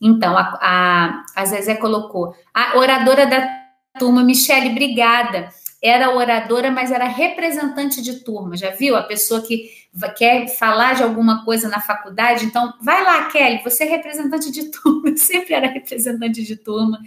[0.00, 3.48] Então, a, a, a Zezé colocou, a oradora da
[3.98, 5.48] turma, Michele, obrigada.
[5.82, 8.56] Era oradora, mas era representante de turma.
[8.56, 8.96] Já viu?
[8.96, 9.70] A pessoa que
[10.16, 14.70] quer falar de alguma coisa na faculdade, então vai lá, Kelly, você é representante de
[14.70, 15.08] turma.
[15.08, 17.00] Eu sempre era representante de turma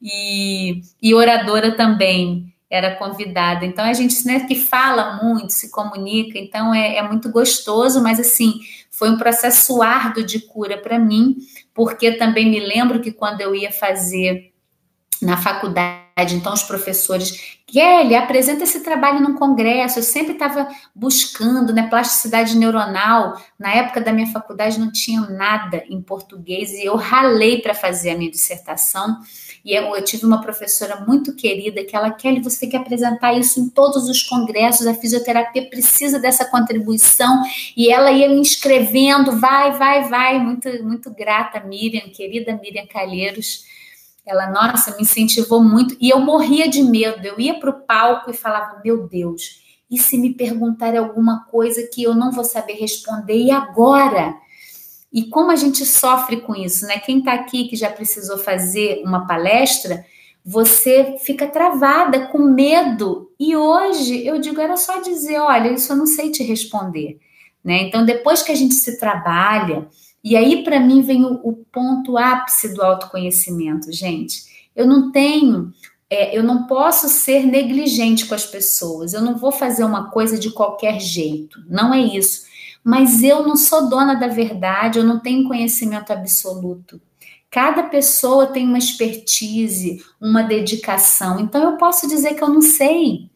[0.00, 3.66] e, e oradora também era convidada.
[3.66, 8.20] Então a gente né, que fala muito, se comunica, então é, é muito gostoso, mas
[8.20, 11.38] assim foi um processo árduo de cura para mim,
[11.74, 14.52] porque também me lembro que quando eu ia fazer
[15.20, 19.98] na faculdade então, os professores, Kelly, apresenta esse trabalho num congresso.
[19.98, 23.40] Eu sempre estava buscando, né, plasticidade neuronal.
[23.58, 28.10] Na época da minha faculdade não tinha nada em português e eu ralei para fazer
[28.10, 29.18] a minha dissertação.
[29.64, 33.34] E eu, eu, tive uma professora muito querida que ela, Kelly, você tem que apresentar
[33.34, 34.86] isso em todos os congressos.
[34.86, 37.42] A fisioterapia precisa dessa contribuição.
[37.76, 40.38] E ela ia me inscrevendo, vai, vai, vai.
[40.38, 43.70] Muito, muito grata, Miriam, querida Miriam Calheiros
[44.26, 45.96] ela, nossa, me incentivou muito.
[46.00, 47.26] E eu morria de medo.
[47.26, 51.88] Eu ia para o palco e falava: Meu Deus, e se me perguntarem alguma coisa
[51.92, 53.36] que eu não vou saber responder?
[53.36, 54.34] E agora?
[55.12, 56.98] E como a gente sofre com isso, né?
[56.98, 60.06] Quem está aqui que já precisou fazer uma palestra,
[60.44, 63.30] você fica travada com medo.
[63.38, 67.18] E hoje eu digo: era só dizer: Olha, isso eu não sei te responder.
[67.62, 67.82] Né?
[67.82, 69.86] Então, depois que a gente se trabalha,
[70.22, 74.68] e aí, para mim, vem o, o, ponto ápice do autoconhecimento, gente.
[74.76, 75.72] Eu não tenho,
[76.08, 80.38] é, eu não posso ser negligente com as pessoas, eu não vou fazer uma coisa
[80.38, 82.48] de qualquer jeito, não é isso.
[82.84, 87.00] Mas eu não sou dona da verdade, eu não tenho conhecimento absoluto.
[87.50, 93.30] Cada pessoa tem uma expertise, uma dedicação, então eu posso dizer que eu não sei.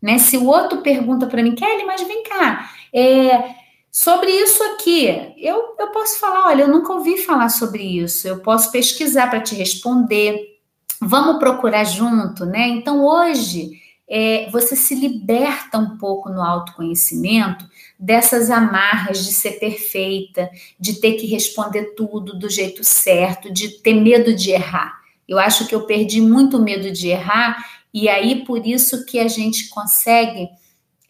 [0.00, 0.18] Né?
[0.18, 3.61] Se o outro pergunta para mim, Kelly, mas vem cá, é,
[3.94, 8.38] Sobre isso aqui, eu, eu posso falar: olha, eu nunca ouvi falar sobre isso, eu
[8.38, 10.58] posso pesquisar para te responder.
[10.98, 12.68] Vamos procurar junto, né?
[12.68, 13.72] Então, hoje,
[14.08, 20.48] é, você se liberta um pouco no autoconhecimento dessas amarras de ser perfeita,
[20.80, 25.02] de ter que responder tudo do jeito certo, de ter medo de errar.
[25.28, 29.28] Eu acho que eu perdi muito medo de errar, e aí por isso que a
[29.28, 30.48] gente consegue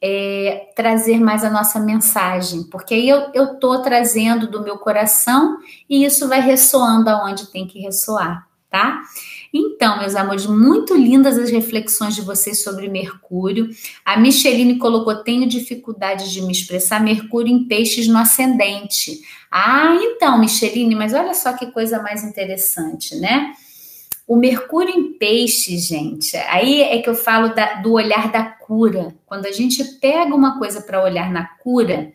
[0.04, 6.04] é, trazer mais a nossa mensagem, porque aí eu estou trazendo do meu coração e
[6.04, 9.00] isso vai ressoando aonde tem que ressoar, tá?
[9.54, 13.68] Então, meus amores, muito lindas as reflexões de vocês sobre Mercúrio.
[14.04, 19.20] A Micheline colocou: tenho dificuldade de me expressar Mercúrio em peixes no ascendente.
[19.50, 23.52] Ah, então, Micheline, mas olha só que coisa mais interessante, né?
[24.32, 29.14] O Mercúrio em peixe, gente, aí é que eu falo da, do olhar da cura.
[29.26, 32.10] Quando a gente pega uma coisa para olhar na cura,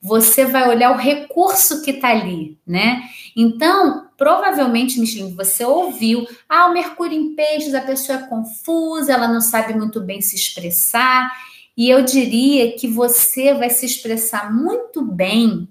[0.00, 3.02] você vai olhar o recurso que está ali, né?
[3.36, 9.28] Então, provavelmente, Micheline, você ouviu, ah, o Mercúrio em peixes, a pessoa é confusa, ela
[9.28, 11.30] não sabe muito bem se expressar.
[11.76, 15.68] E eu diria que você vai se expressar muito bem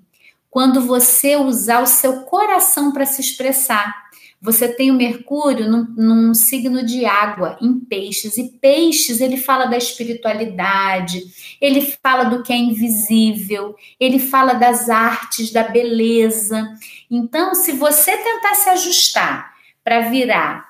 [0.52, 4.09] quando você usar o seu coração para se expressar.
[4.42, 9.66] Você tem o Mercúrio num, num, signo de água, em peixes, e peixes ele fala
[9.66, 11.22] da espiritualidade,
[11.60, 16.74] ele fala do que é invisível, ele fala das artes, da beleza.
[17.12, 20.70] Então, se você tentar se ajustar para virar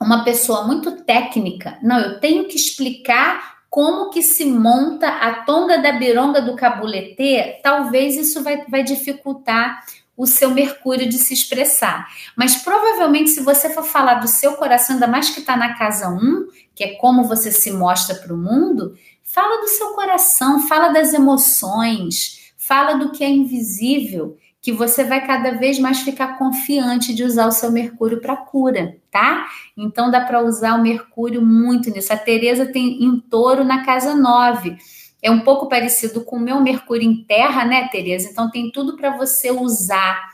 [0.00, 5.78] uma pessoa muito técnica, não, eu tenho que explicar como que se monta a tonga
[5.78, 9.84] da bironga do cabuletê, talvez isso vai, vai dificultar
[10.20, 12.06] o seu Mercúrio de se expressar.
[12.36, 16.10] Mas provavelmente, se você for falar do seu coração, ainda mais que está na casa
[16.10, 20.90] 1, que é como você se mostra para o mundo, fala do seu coração, fala
[20.90, 27.14] das emoções, fala do que é invisível, que você vai cada vez mais ficar confiante
[27.14, 29.46] de usar o seu Mercúrio para cura, tá?
[29.74, 32.12] Então dá para usar o Mercúrio muito nisso.
[32.12, 34.76] A Tereza tem em touro na casa 9
[35.22, 38.28] é um pouco parecido com o meu Mercúrio em Terra, né, Tereza?
[38.30, 40.30] Então tem tudo para você usar,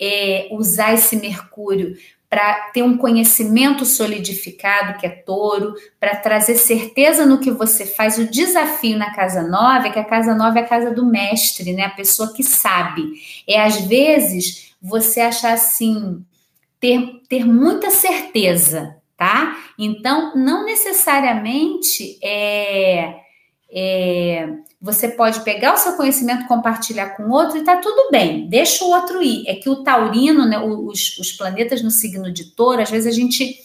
[0.00, 1.96] é, usar esse Mercúrio
[2.32, 8.16] para ter um conhecimento solidificado, que é touro, para trazer certeza no que você faz.
[8.16, 11.74] O desafio na casa nova é que a casa nova é a casa do mestre,
[11.74, 11.84] né?
[11.84, 13.02] A pessoa que sabe.
[13.46, 16.24] É às vezes você achar assim,
[16.80, 19.54] ter, ter muita certeza, tá?
[19.78, 23.20] Então, não necessariamente é
[23.74, 24.48] é,
[24.80, 28.90] você pode pegar o seu conhecimento, compartilhar com outro e tá tudo bem, deixa o
[28.90, 29.44] outro ir.
[29.48, 33.16] É que o taurino, né, os, os planetas no signo de touro, às vezes a
[33.16, 33.56] gente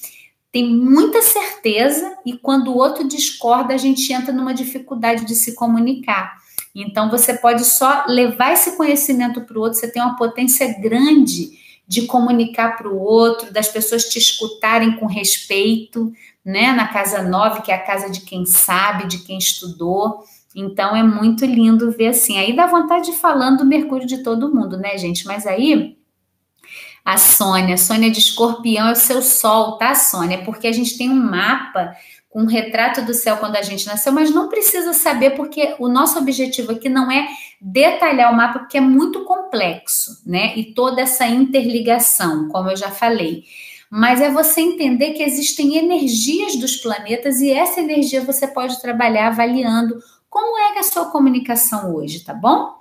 [0.51, 5.55] tem muita certeza e quando o outro discorda, a gente entra numa dificuldade de se
[5.55, 6.37] comunicar.
[6.73, 11.57] Então você pode só levar esse conhecimento para o outro, você tem uma potência grande
[11.87, 16.11] de comunicar para o outro, das pessoas te escutarem com respeito,
[16.47, 16.71] né?
[16.71, 20.23] Na casa 9, que é a casa de quem sabe, de quem estudou.
[20.55, 22.39] Então é muito lindo ver assim.
[22.39, 25.25] Aí dá vontade de falando do Mercúrio de todo mundo, né, gente?
[25.25, 25.97] Mas aí
[27.03, 30.41] a Sônia, Sônia de Escorpião é o seu sol, tá, Sônia?
[30.45, 31.93] Porque a gente tem um mapa
[32.29, 35.89] com um retrato do céu quando a gente nasceu, mas não precisa saber porque o
[35.89, 37.27] nosso objetivo aqui não é
[37.59, 40.53] detalhar o mapa porque é muito complexo, né?
[40.55, 43.43] E toda essa interligação, como eu já falei.
[43.89, 49.27] Mas é você entender que existem energias dos planetas e essa energia você pode trabalhar
[49.27, 49.97] avaliando
[50.29, 52.75] como é, é a sua comunicação hoje, tá bom?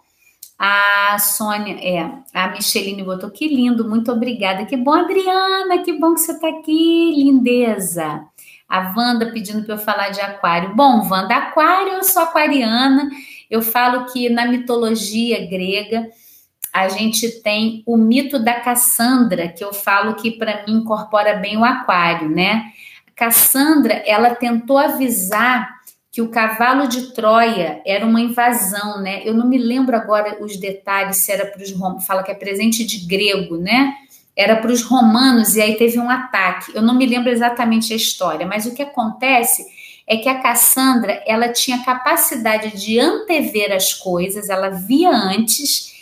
[0.58, 4.64] A Sônia, é, a Micheline botou que lindo, muito obrigada.
[4.64, 8.24] Que bom, Adriana, que bom que você está aqui, lindeza.
[8.68, 10.74] A Wanda pedindo para eu falar de aquário.
[10.74, 13.08] Bom, Wanda, aquário, eu sou aquariana.
[13.50, 16.08] Eu falo que na mitologia grega
[16.76, 21.56] a gente tem o mito da Cassandra, que eu falo que para mim incorpora bem
[21.56, 22.70] o aquário, né?
[23.14, 25.74] Cassandra, ela tentou avisar
[26.12, 29.22] que o cavalo de Troia era uma invasão, né?
[29.24, 32.34] Eu não me lembro agora os detalhes se era para os romanos, fala que é
[32.34, 33.94] presente de grego, né?
[34.36, 36.72] Era para os romanos e aí teve um ataque.
[36.74, 39.64] Eu não me lembro exatamente a história, mas o que acontece
[40.06, 45.95] é que a Cassandra, ela tinha capacidade de antever as coisas, ela via antes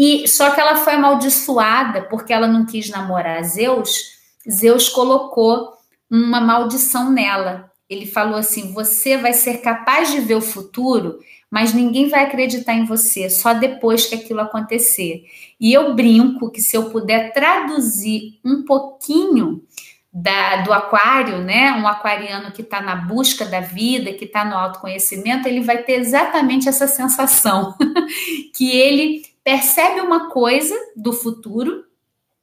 [0.00, 4.18] e só que ela foi amaldiçoada porque ela não quis namorar Zeus.
[4.48, 5.74] Zeus colocou
[6.10, 11.18] uma maldição nela ele falou assim: você vai ser capaz de ver o futuro,
[11.50, 15.24] mas ninguém vai acreditar em você só depois que aquilo acontecer.
[15.60, 19.64] E eu brinco que se eu puder traduzir um pouquinho
[20.12, 21.72] da, do aquário, né?
[21.72, 26.00] Um aquariano que está na busca da vida, que está no autoconhecimento, ele vai ter
[26.00, 27.76] exatamente essa sensação
[28.54, 31.84] que ele percebe uma coisa do futuro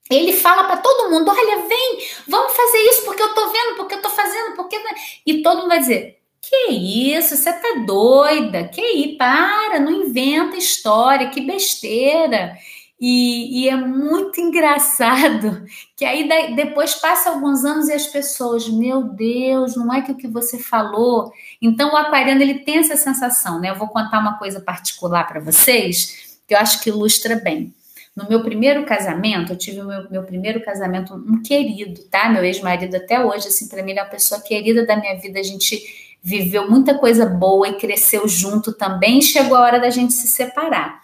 [0.10, 1.98] ele fala para todo mundo: olha, vem,
[2.28, 4.78] vamos fazer isso porque eu tô vendo, porque eu tô fazendo, porque.
[5.26, 8.68] E todo mundo vai dizer: que isso, você tá doida?
[8.70, 12.58] Que aí, para, não inventa história, que besteira.
[13.00, 15.64] E, e, é muito engraçado
[15.96, 20.18] que aí depois passa alguns anos e as pessoas, meu Deus, não é que o
[20.18, 21.32] que você falou.
[21.62, 23.70] Então o aquariano ele tem essa sensação, né?
[23.70, 27.72] Eu vou contar uma coisa particular para vocês que eu acho que ilustra bem.
[28.16, 32.28] No meu primeiro casamento, eu tive o meu, meu primeiro casamento, um querido, tá?
[32.30, 35.40] Meu ex-marido até hoje, assim, para mim ele é uma pessoa querida da minha vida.
[35.40, 39.22] A gente viveu muita coisa boa e cresceu junto também.
[39.22, 41.00] Chegou a hora da gente se separar.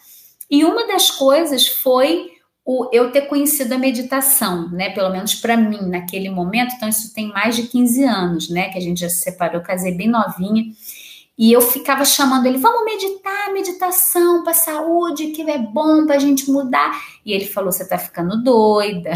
[0.53, 2.29] E uma das coisas foi
[2.63, 4.91] o eu ter conhecido a meditação, né?
[4.91, 6.75] Pelo menos para mim naquele momento.
[6.75, 8.69] Então isso tem mais de 15 anos, né?
[8.69, 9.61] Que a gente já se separou.
[9.61, 10.65] Casei bem novinha.
[11.35, 16.19] E eu ficava chamando ele, vamos meditar, meditação para saúde, que é bom para a
[16.19, 17.01] gente mudar.
[17.25, 19.13] E ele falou: você tá ficando doida.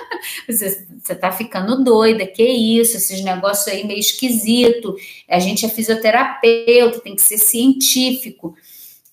[0.48, 4.96] você, você tá ficando doida, que isso, esses negócios aí meio esquisito.
[5.28, 8.56] A gente é fisioterapeuta, tem que ser científico.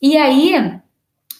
[0.02, 0.56] E aí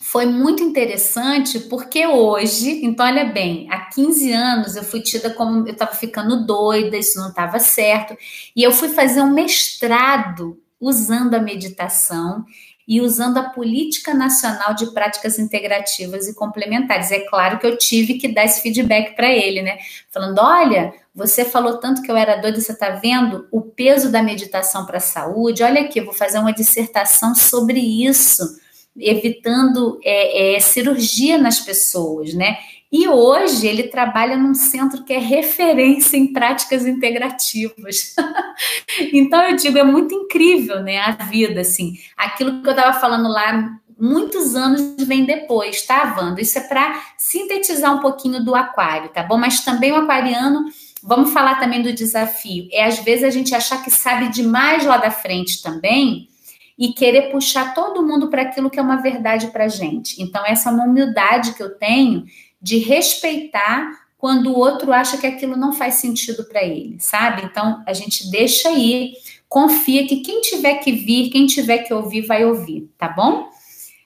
[0.10, 5.68] foi muito interessante porque hoje, então olha bem, há 15 anos eu fui tida como
[5.68, 8.18] eu estava ficando doida, isso não estava certo,
[8.56, 12.46] e eu fui fazer um mestrado usando a meditação
[12.88, 17.12] e usando a Política Nacional de Práticas Integrativas e Complementares.
[17.12, 19.78] É claro que eu tive que dar esse feedback para ele, né?
[20.10, 24.24] Falando: olha, você falou tanto que eu era doida, você está vendo o peso da
[24.24, 25.64] meditação para a saúde?
[25.64, 28.58] Olha aqui, eu vou fazer uma dissertação sobre isso,
[29.00, 32.58] evitando é, é, cirurgia nas pessoas, né?
[32.92, 38.16] E hoje ele trabalha num centro que é referência em práticas integrativas.
[39.12, 41.96] então eu digo, é muito incrível, né, a vida assim.
[42.16, 46.40] Aquilo que eu estava falando lá muitos anos vem depois, tá, Wanda?
[46.40, 49.38] Isso é para sintetizar um pouquinho do aquário, tá bom?
[49.38, 50.66] Mas também o aquariano,
[51.04, 52.70] vamos falar também do desafio.
[52.72, 56.30] É às vezes a gente achar que sabe demais lá da frente também
[56.78, 60.22] e querer puxar todo mundo para aquilo que é uma verdade para gente.
[60.22, 62.26] Então essa é uma humildade que eu tenho
[62.62, 67.44] de respeitar quando o outro acha que aquilo não faz sentido para ele, sabe?
[67.46, 69.14] Então a gente deixa aí,
[69.48, 73.50] confia que quem tiver que vir, quem tiver que ouvir, vai ouvir, tá bom?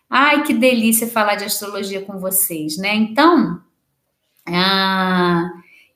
[0.09, 2.93] Ai, que delícia falar de astrologia com vocês, né?
[2.93, 3.61] Então,
[4.45, 5.49] ah,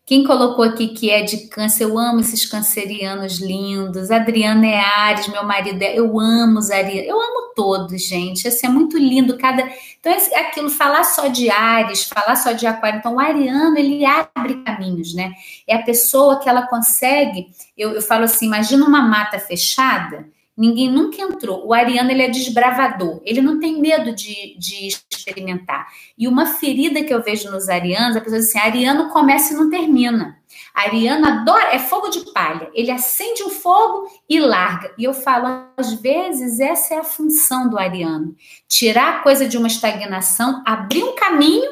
[0.06, 4.12] quem colocou aqui que é de câncer, eu amo esses cancerianos lindos.
[4.12, 5.98] Adriana é Ares, meu marido é.
[5.98, 8.48] Eu amo os Ares, eu amo todos, gente.
[8.48, 9.68] Assim, é muito lindo cada.
[10.00, 13.00] Então, é aquilo, falar só de Ares, falar só de Aquário.
[13.00, 15.34] Então, o Ariano, ele abre caminhos, né?
[15.68, 17.48] É a pessoa que ela consegue.
[17.76, 21.68] Eu, eu falo assim: imagina uma mata fechada Ninguém nunca entrou.
[21.68, 25.88] O ariano ele é desbravador, ele não tem medo de, de experimentar.
[26.18, 29.58] E uma ferida que eu vejo nos arianos, a pessoa diz assim: ariano começa e
[29.58, 30.40] não termina.
[30.74, 32.70] Ariano adora, é fogo de palha.
[32.74, 34.94] Ele acende o fogo e larga.
[34.98, 38.36] E eu falo, às vezes, essa é a função do ariano:
[38.68, 41.70] tirar a coisa de uma estagnação, abrir um caminho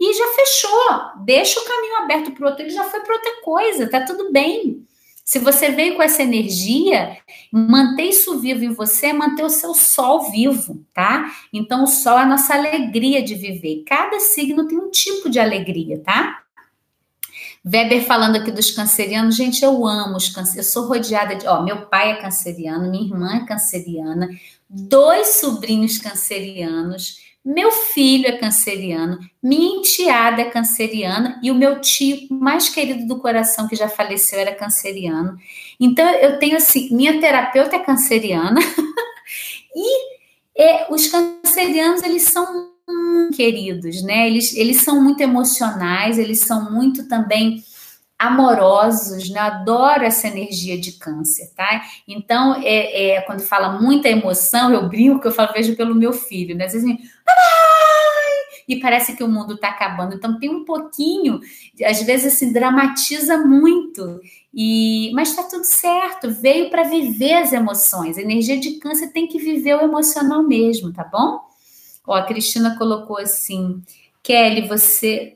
[0.00, 1.24] e já fechou.
[1.24, 2.62] Deixa o caminho aberto para o outro.
[2.62, 4.86] Ele já foi para outra coisa, tá tudo bem.
[5.24, 7.16] Se você veio com essa energia,
[7.50, 11.32] manter isso vivo em você manter o seu sol vivo, tá?
[11.50, 13.84] Então, o sol é a nossa alegria de viver.
[13.86, 16.42] Cada signo tem um tipo de alegria, tá?
[17.64, 20.56] Weber falando aqui dos cancerianos, gente, eu amo os cancerianos.
[20.66, 21.46] Eu sou rodeada de.
[21.46, 24.28] Ó, meu pai é canceriano, minha irmã é canceriana,
[24.68, 27.23] dois sobrinhos cancerianos.
[27.44, 33.20] Meu filho é canceriano, minha enteada é canceriana e o meu tio mais querido do
[33.20, 35.36] coração, que já faleceu, era canceriano.
[35.78, 38.58] Então, eu tenho assim: minha terapeuta é canceriana
[39.76, 40.14] e
[40.56, 42.72] é, os cancerianos, eles são
[43.34, 44.26] queridos, né?
[44.26, 47.62] Eles, eles são muito emocionais, eles são muito também
[48.26, 49.40] amorosos, né?
[49.40, 51.82] Adoro essa energia de câncer, tá?
[52.06, 56.56] Então, é, é, quando fala muita emoção, eu brinco eu falo, vejo pelo meu filho,
[56.56, 56.66] né?
[56.66, 56.96] Às vezes,
[58.68, 60.14] e parece que o mundo está acabando.
[60.14, 61.40] Então tem um pouquinho,
[61.84, 64.20] às vezes assim, dramatiza muito.
[64.52, 68.16] E mas está tudo certo, veio para viver as emoções.
[68.16, 71.40] A energia de câncer tem que viver o emocional mesmo, tá bom?
[72.06, 73.82] Ó, a Cristina colocou assim:
[74.22, 75.33] Kelly, você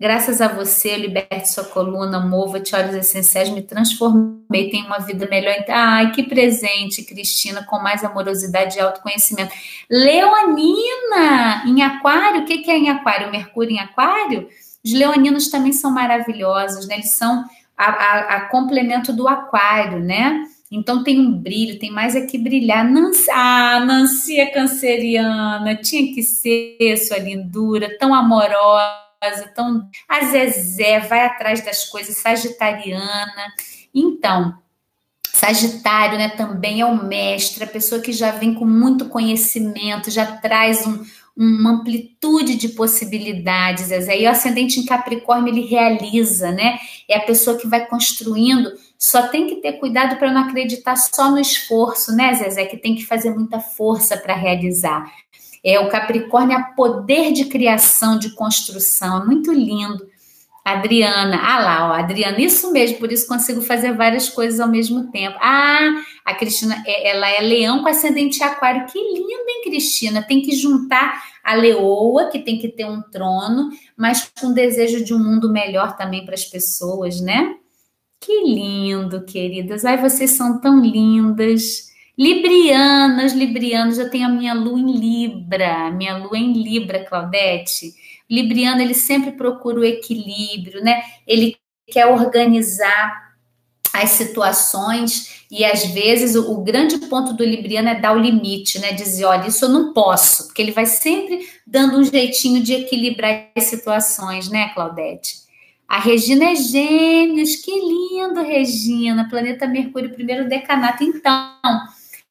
[0.00, 5.26] Graças a você, eu liberte sua coluna, mova-te, olhos essenciais, me transformei, tenho uma vida
[5.28, 5.54] melhor.
[5.68, 9.54] Ai, que presente, Cristina, com mais amorosidade e autoconhecimento.
[9.88, 13.30] Leonina, em aquário, o que é em aquário?
[13.30, 14.48] Mercúrio em aquário?
[14.84, 16.96] Os leoninos também são maravilhosos, né?
[16.96, 17.44] Eles são
[17.78, 20.44] a, a, a complemento do aquário, né?
[20.72, 22.84] Então tem um brilho, tem mais aqui brilhar.
[22.84, 29.04] Nancy, ah, Nancy é canceriana, tinha que ser sua lindura, tão amorosa
[29.40, 33.52] então a Zezé vai atrás das coisas, sagitariana.
[33.94, 34.58] Então,
[35.34, 40.24] Sagitário, né, também é o mestre, a pessoa que já vem com muito conhecimento, já
[40.24, 41.04] traz um,
[41.36, 44.20] uma amplitude de possibilidades, Zezé.
[44.20, 46.78] E o ascendente em Capricórnio, ele realiza, né?
[47.08, 48.72] É a pessoa que vai construindo.
[48.96, 52.64] Só tem que ter cuidado para não acreditar só no esforço, né, Zezé?
[52.66, 55.12] Que tem que fazer muita força para realizar.
[55.64, 60.06] É, o Capricórnio é poder de criação, de construção, muito lindo.
[60.64, 65.10] Adriana, ah lá, ó, Adriana, isso mesmo, por isso consigo fazer várias coisas ao mesmo
[65.10, 65.36] tempo.
[65.38, 68.86] Ah, a Cristina, é, ela é leão com ascendente aquário.
[68.86, 70.22] Que lindo, hein, Cristina?
[70.22, 75.12] Tem que juntar a leoa, que tem que ter um trono, mas com desejo de
[75.12, 77.56] um mundo melhor também para as pessoas, né?
[78.18, 79.84] Que lindo, queridas.
[79.84, 81.92] Ai, vocês são tão lindas.
[82.16, 87.92] Librianas, Librianos, eu tenho a minha lua em Libra, minha lua em Libra, Claudete.
[88.30, 91.02] Libriano, ele sempre procura o equilíbrio, né?
[91.26, 91.56] Ele
[91.88, 93.34] quer organizar
[93.92, 98.78] as situações e às vezes o, o, grande ponto do Libriano é dar o limite,
[98.80, 98.92] né?
[98.92, 103.50] Dizer, olha, isso eu não posso, porque ele vai sempre dando um jeitinho de equilibrar
[103.54, 105.44] as situações, né, Claudete?
[105.86, 111.04] A Regina é Gêmeos, que lindo, Regina, planeta Mercúrio, primeiro decanato.
[111.04, 111.52] Então,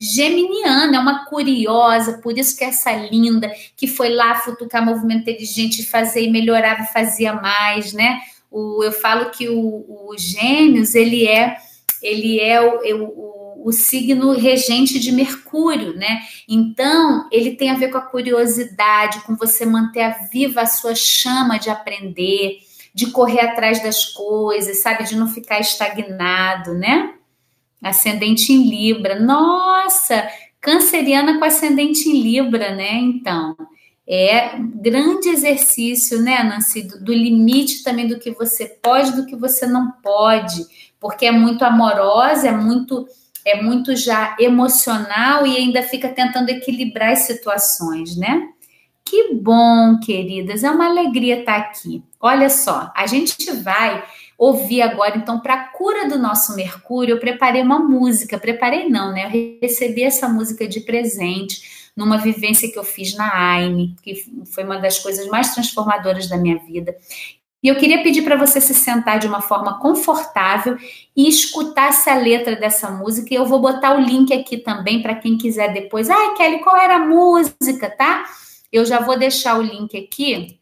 [0.04, 5.22] Geminiana, é uma curiosa, por isso que é essa linda, que foi lá futucar movimento
[5.22, 8.20] inteligente, fazer e melhorava e fazia mais, né?
[8.50, 11.56] O, eu falo que o, o Gêmeos, ele é,
[12.02, 16.20] ele é o, o, o signo regente de Mercúrio, né?
[16.46, 21.58] Então, ele tem a ver com a curiosidade, com você manter viva a sua chama
[21.58, 22.58] de aprender,
[22.92, 25.04] de correr atrás das coisas, sabe?
[25.04, 27.13] De não ficar estagnado, né?
[27.84, 29.20] Ascendente em Libra.
[29.20, 30.28] Nossa,
[30.60, 32.94] canceriana com ascendente em Libra, né?
[32.94, 33.56] Então,
[34.06, 39.34] é grande exercício, né, Nancy, do, do, limite também do que você pode, do que
[39.34, 40.66] você não pode,
[41.00, 43.06] porque é muito amorosa, é muito
[43.46, 48.48] é muito já emocional e ainda fica tentando equilibrar as situações, né?
[49.04, 52.02] Que bom, queridas, é uma alegria estar aqui.
[52.18, 54.02] Olha só, a gente vai
[54.44, 58.38] ouvir agora, então, para a cura do nosso Mercúrio, eu preparei uma música.
[58.38, 59.24] Preparei não, né?
[59.26, 64.64] Eu recebi essa música de presente numa vivência que eu fiz na AINE, que foi
[64.64, 66.94] uma das coisas mais transformadoras da minha vida.
[67.62, 70.76] E eu queria pedir para você se sentar de uma forma confortável
[71.16, 73.32] e escutar essa letra dessa música.
[73.32, 76.10] E eu vou botar o link aqui também para quem quiser depois.
[76.10, 78.24] Ai, Kelly, qual era a música, tá?
[78.70, 80.58] Eu já vou deixar o link aqui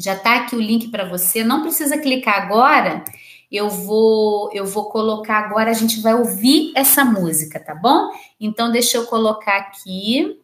[0.00, 1.44] já está aqui o link para você.
[1.44, 3.04] Não precisa clicar agora.
[3.50, 8.10] eu vou eu vou colocar agora, a gente vai ouvir essa música, tá bom?
[8.40, 10.40] Então deixa eu colocar aqui.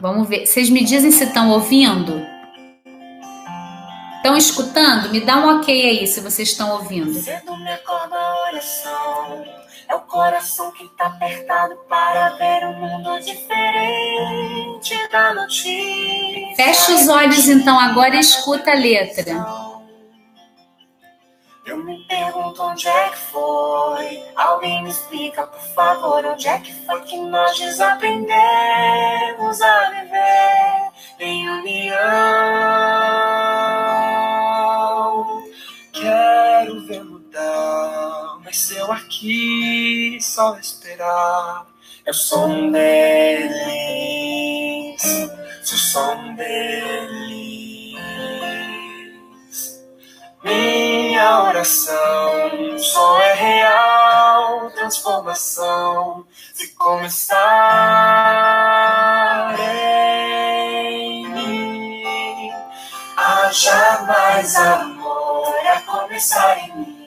[0.00, 0.46] Vamos ver.
[0.46, 2.26] Vocês me dizem se estão ouvindo?
[4.16, 5.10] Estão escutando?
[5.10, 7.12] Me dá um ok aí se vocês estão ouvindo.
[7.12, 9.59] Me acorda.
[9.90, 16.54] É o coração que tá apertado para ver um mundo diferente da notícia.
[16.54, 19.32] Fecha os olhos então agora e escuta a letra.
[21.66, 24.22] Eu me pergunto onde é que foi.
[24.36, 28.30] Alguém me explica, por favor, onde é que foi que nós desaprendemos
[29.60, 31.98] a viver em união.
[40.40, 41.66] Só esperar,
[42.06, 43.52] eu sou um deles,
[45.62, 48.00] sou só um deles.
[50.42, 56.24] Minha oração só é real transformação
[56.54, 57.36] se começar
[59.58, 62.50] em mim.
[63.14, 66.99] Haja mais amor a começar em mim.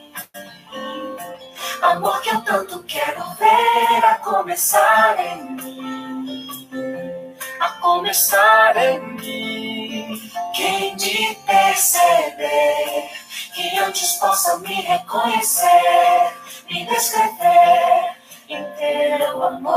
[2.04, 7.34] Amor que eu tanto quero ver a começar em mim.
[7.58, 10.30] A começar em mim.
[10.54, 13.08] Quem me perceber
[13.54, 16.34] que antes possa me reconhecer,
[16.68, 18.16] me descrever
[18.50, 19.74] em teu amor.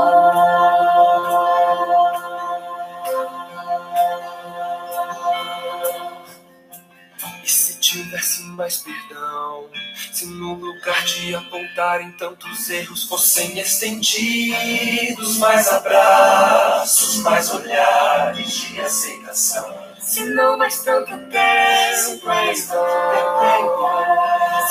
[7.88, 9.66] Tivesse mais perdão,
[10.12, 19.88] se no lugar de apontarem tantos erros fossem estendidos mais abraços, mais olhares de aceitação.
[20.00, 22.74] Se não mais tanto tempo em Se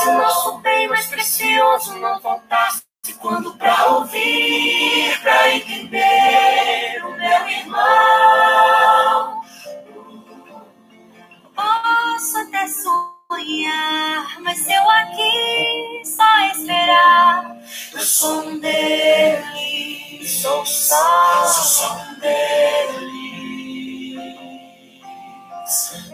[0.10, 2.84] o nosso bem mais precioso não voltasse
[3.20, 9.38] quando pra ouvir, pra entender o meu irmão.
[12.18, 17.56] Posso até sonhar, mas eu aqui só esperar,
[17.94, 23.06] eu sou um deles, sou só, sou um deles.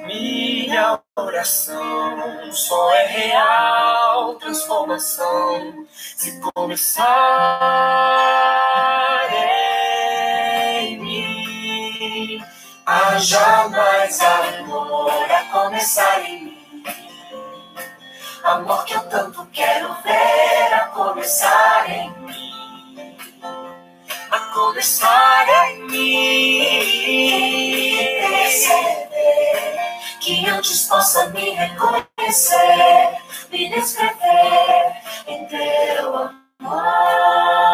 [0.05, 7.05] Minha oração só é real transformação se começar
[13.14, 16.84] Haja mais amor a começar em mim.
[18.43, 23.16] Amor que eu tanto quero ver a começar em mim.
[24.32, 26.64] A começar em mim.
[28.20, 29.78] Perceber
[30.20, 33.20] que antes possa me reconhecer,
[33.51, 34.95] me descrever
[35.28, 37.72] em teu amor.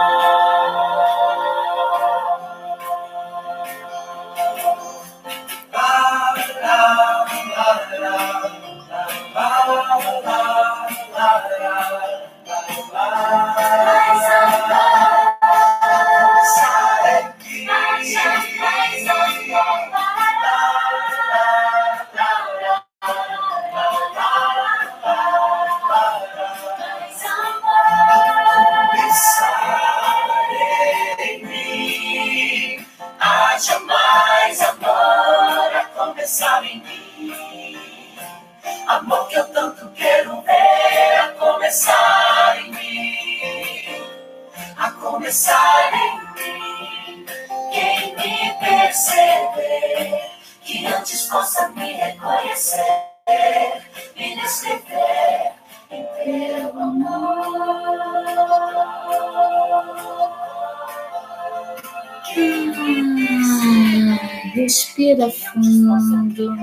[64.59, 66.53] Respira fundo.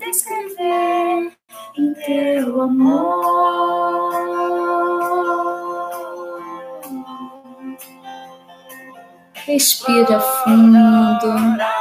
[0.00, 1.32] Descrever
[1.76, 3.20] em teu amor.
[9.46, 11.79] Respira fundo.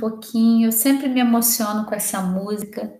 [0.00, 2.92] Pouquinho, eu sempre me emociono com essa música.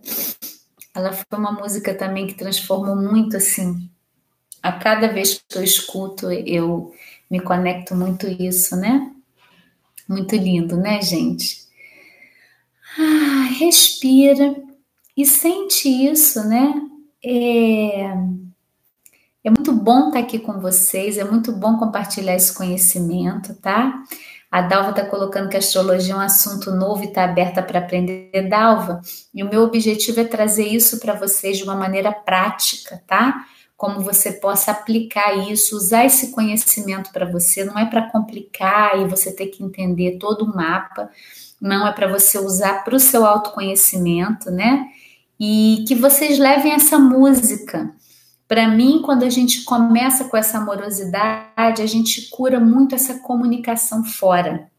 [0.93, 3.89] Ela foi uma música também que transformou muito assim.
[4.61, 6.93] A cada vez que eu escuto, eu
[7.29, 9.11] me conecto muito isso, né?
[10.07, 11.61] Muito lindo, né, gente?
[12.97, 14.55] Ah, respira
[15.17, 16.73] e sente isso, né?
[17.23, 18.41] É...
[19.43, 24.03] É muito bom estar aqui com vocês, é muito bom compartilhar esse conhecimento, tá?
[24.51, 27.79] A Dalva está colocando que a astrologia é um assunto novo e está aberta para
[27.79, 28.99] aprender, Dalva.
[29.33, 33.45] E o meu objetivo é trazer isso para vocês de uma maneira prática, tá?
[33.77, 37.63] Como você possa aplicar isso, usar esse conhecimento para você.
[37.63, 41.09] Não é para complicar e você ter que entender todo o mapa.
[41.59, 44.85] Não é para você usar para o seu autoconhecimento, né?
[45.39, 47.89] E que vocês levem essa música
[48.51, 54.03] para mim, quando a gente começa com essa amorosidade, a gente cura muito essa comunicação
[54.03, 54.69] fora.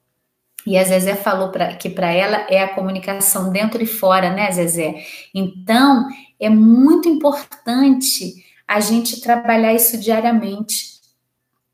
[0.67, 4.53] E a Zezé falou pra, que para ela é a comunicação dentro e fora, né,
[4.53, 5.03] Zezé?
[5.35, 6.07] Então,
[6.39, 11.01] é muito importante a gente trabalhar isso diariamente.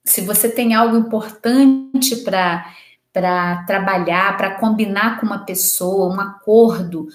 [0.04, 2.64] Se você tem algo importante para
[3.12, 7.08] para trabalhar, para combinar com uma pessoa, um acordo,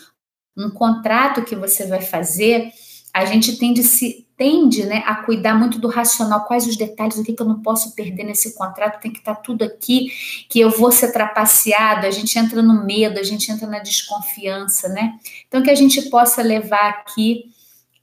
[0.58, 2.70] um contrato que você vai fazer,
[3.14, 7.24] a gente tende se tende né, a cuidar muito do racional, quais os detalhes, o
[7.24, 10.12] que, que eu não posso perder nesse contrato, tem que estar tá tudo aqui,
[10.50, 14.90] que eu vou ser trapaceado, a gente entra no medo, a gente entra na desconfiança,
[14.90, 15.18] né?
[15.48, 17.46] Então, que a gente possa levar aqui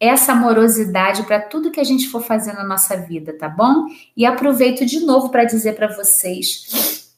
[0.00, 3.84] essa amorosidade para tudo que a gente for fazer na nossa vida, tá bom?
[4.16, 7.10] E aproveito de novo para dizer para vocês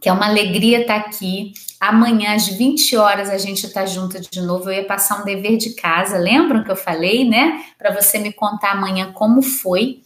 [0.00, 1.52] que é uma alegria estar tá aqui.
[1.88, 4.70] Amanhã, às 20 horas, a gente está junto de novo.
[4.70, 7.62] Eu ia passar um dever de casa, lembram que eu falei, né?
[7.76, 10.00] Para você me contar amanhã como foi.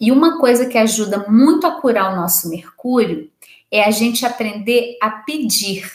[0.00, 3.28] E uma coisa que ajuda muito a curar o nosso Mercúrio
[3.68, 5.90] é a gente aprender a pedir.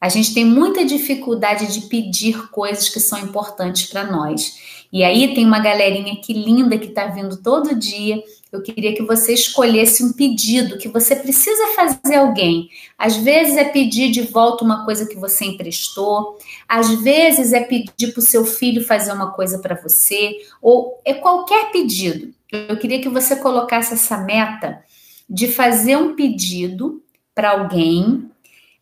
[0.00, 4.86] A gente tem muita dificuldade de pedir coisas que são importantes para nós.
[4.92, 8.22] E aí tem uma galerinha que linda que está vindo todo dia
[8.52, 12.68] eu queria que você escolhesse um pedido que você precisa fazer alguém.
[12.98, 16.38] Às vezes é pedir de volta uma coisa que você emprestou,
[16.68, 21.14] às vezes é pedir para o seu filho fazer uma coisa para você, ou é
[21.14, 22.34] qualquer pedido.
[22.52, 24.84] Eu queria que você colocasse essa meta
[25.28, 27.02] de fazer um pedido
[27.34, 28.30] para alguém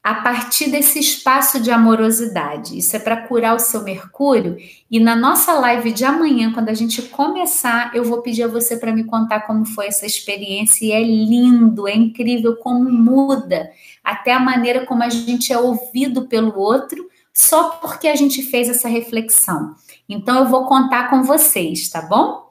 [0.02, 2.78] a partir desse espaço de amorosidade.
[2.78, 4.56] Isso é para curar o seu Mercúrio.
[4.90, 8.78] E na nossa live de amanhã, quando a gente começar, eu vou pedir a você
[8.78, 10.86] para me contar como foi essa experiência.
[10.86, 13.70] E é lindo, é incrível como muda
[14.02, 18.68] até a maneira como a gente é ouvido pelo outro, só porque a gente fez
[18.68, 19.74] essa reflexão.
[20.08, 22.50] Então, eu vou contar com vocês, tá bom?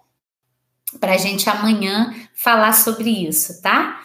[1.00, 4.02] Para a gente amanhã falar sobre isso, tá?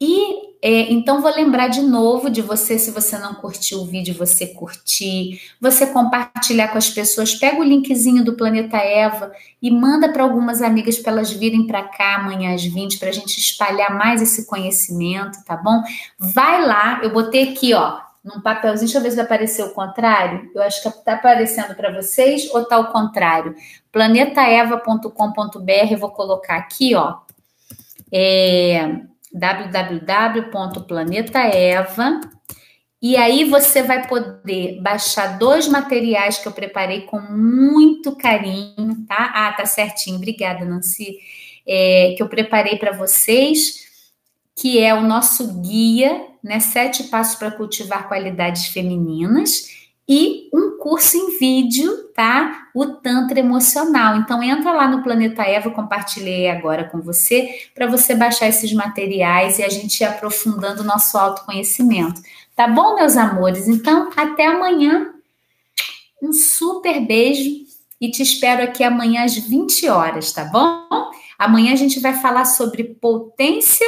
[0.00, 4.12] E é, então, vou lembrar de novo de você, se você não curtiu o vídeo,
[4.14, 7.32] você curtir, você compartilhar com as pessoas.
[7.34, 9.30] Pega o linkzinho do Planeta Eva
[9.62, 13.12] e manda para algumas amigas para elas virem para cá amanhã às 20 para a
[13.12, 15.80] gente espalhar mais esse conhecimento, tá bom?
[16.18, 19.70] Vai lá, eu botei aqui, ó, num papelzinho, deixa eu ver se vai aparecer o
[19.70, 20.50] contrário.
[20.52, 23.54] Eu acho que está aparecendo para vocês ou está o contrário.
[23.92, 27.18] planetaeva.com.br, eu vou colocar aqui, ó.
[28.10, 32.20] É www.planetaeva.
[33.00, 39.30] E aí você vai poder baixar dois materiais que eu preparei com muito carinho, tá?
[39.34, 40.16] Ah, tá certinho.
[40.16, 41.16] Obrigada, Nancy.
[41.66, 43.86] É, que eu preparei para vocês,
[44.56, 46.58] que é o nosso guia, né?
[46.58, 52.67] Sete passos para cultivar qualidades femininas e um curso em vídeo, tá?
[52.78, 54.16] O Tantra Emocional.
[54.18, 59.58] Então entra lá no Planeta Eva, compartilhei agora com você, para você baixar esses materiais
[59.58, 62.22] e a gente ir aprofundando o nosso autoconhecimento.
[62.54, 63.66] Tá bom, meus amores?
[63.66, 65.12] Então, até amanhã.
[66.22, 67.64] Um super beijo
[68.00, 71.10] e te espero aqui amanhã às 20 horas, tá bom?
[71.38, 73.86] Amanhã a gente vai falar sobre potência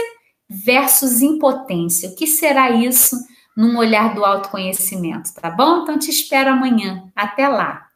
[0.48, 2.08] versus impotência.
[2.08, 3.16] O que será isso?
[3.56, 5.82] num olhar do autoconhecimento, tá bom?
[5.82, 7.04] Então te espero amanhã.
[7.14, 7.89] Até lá.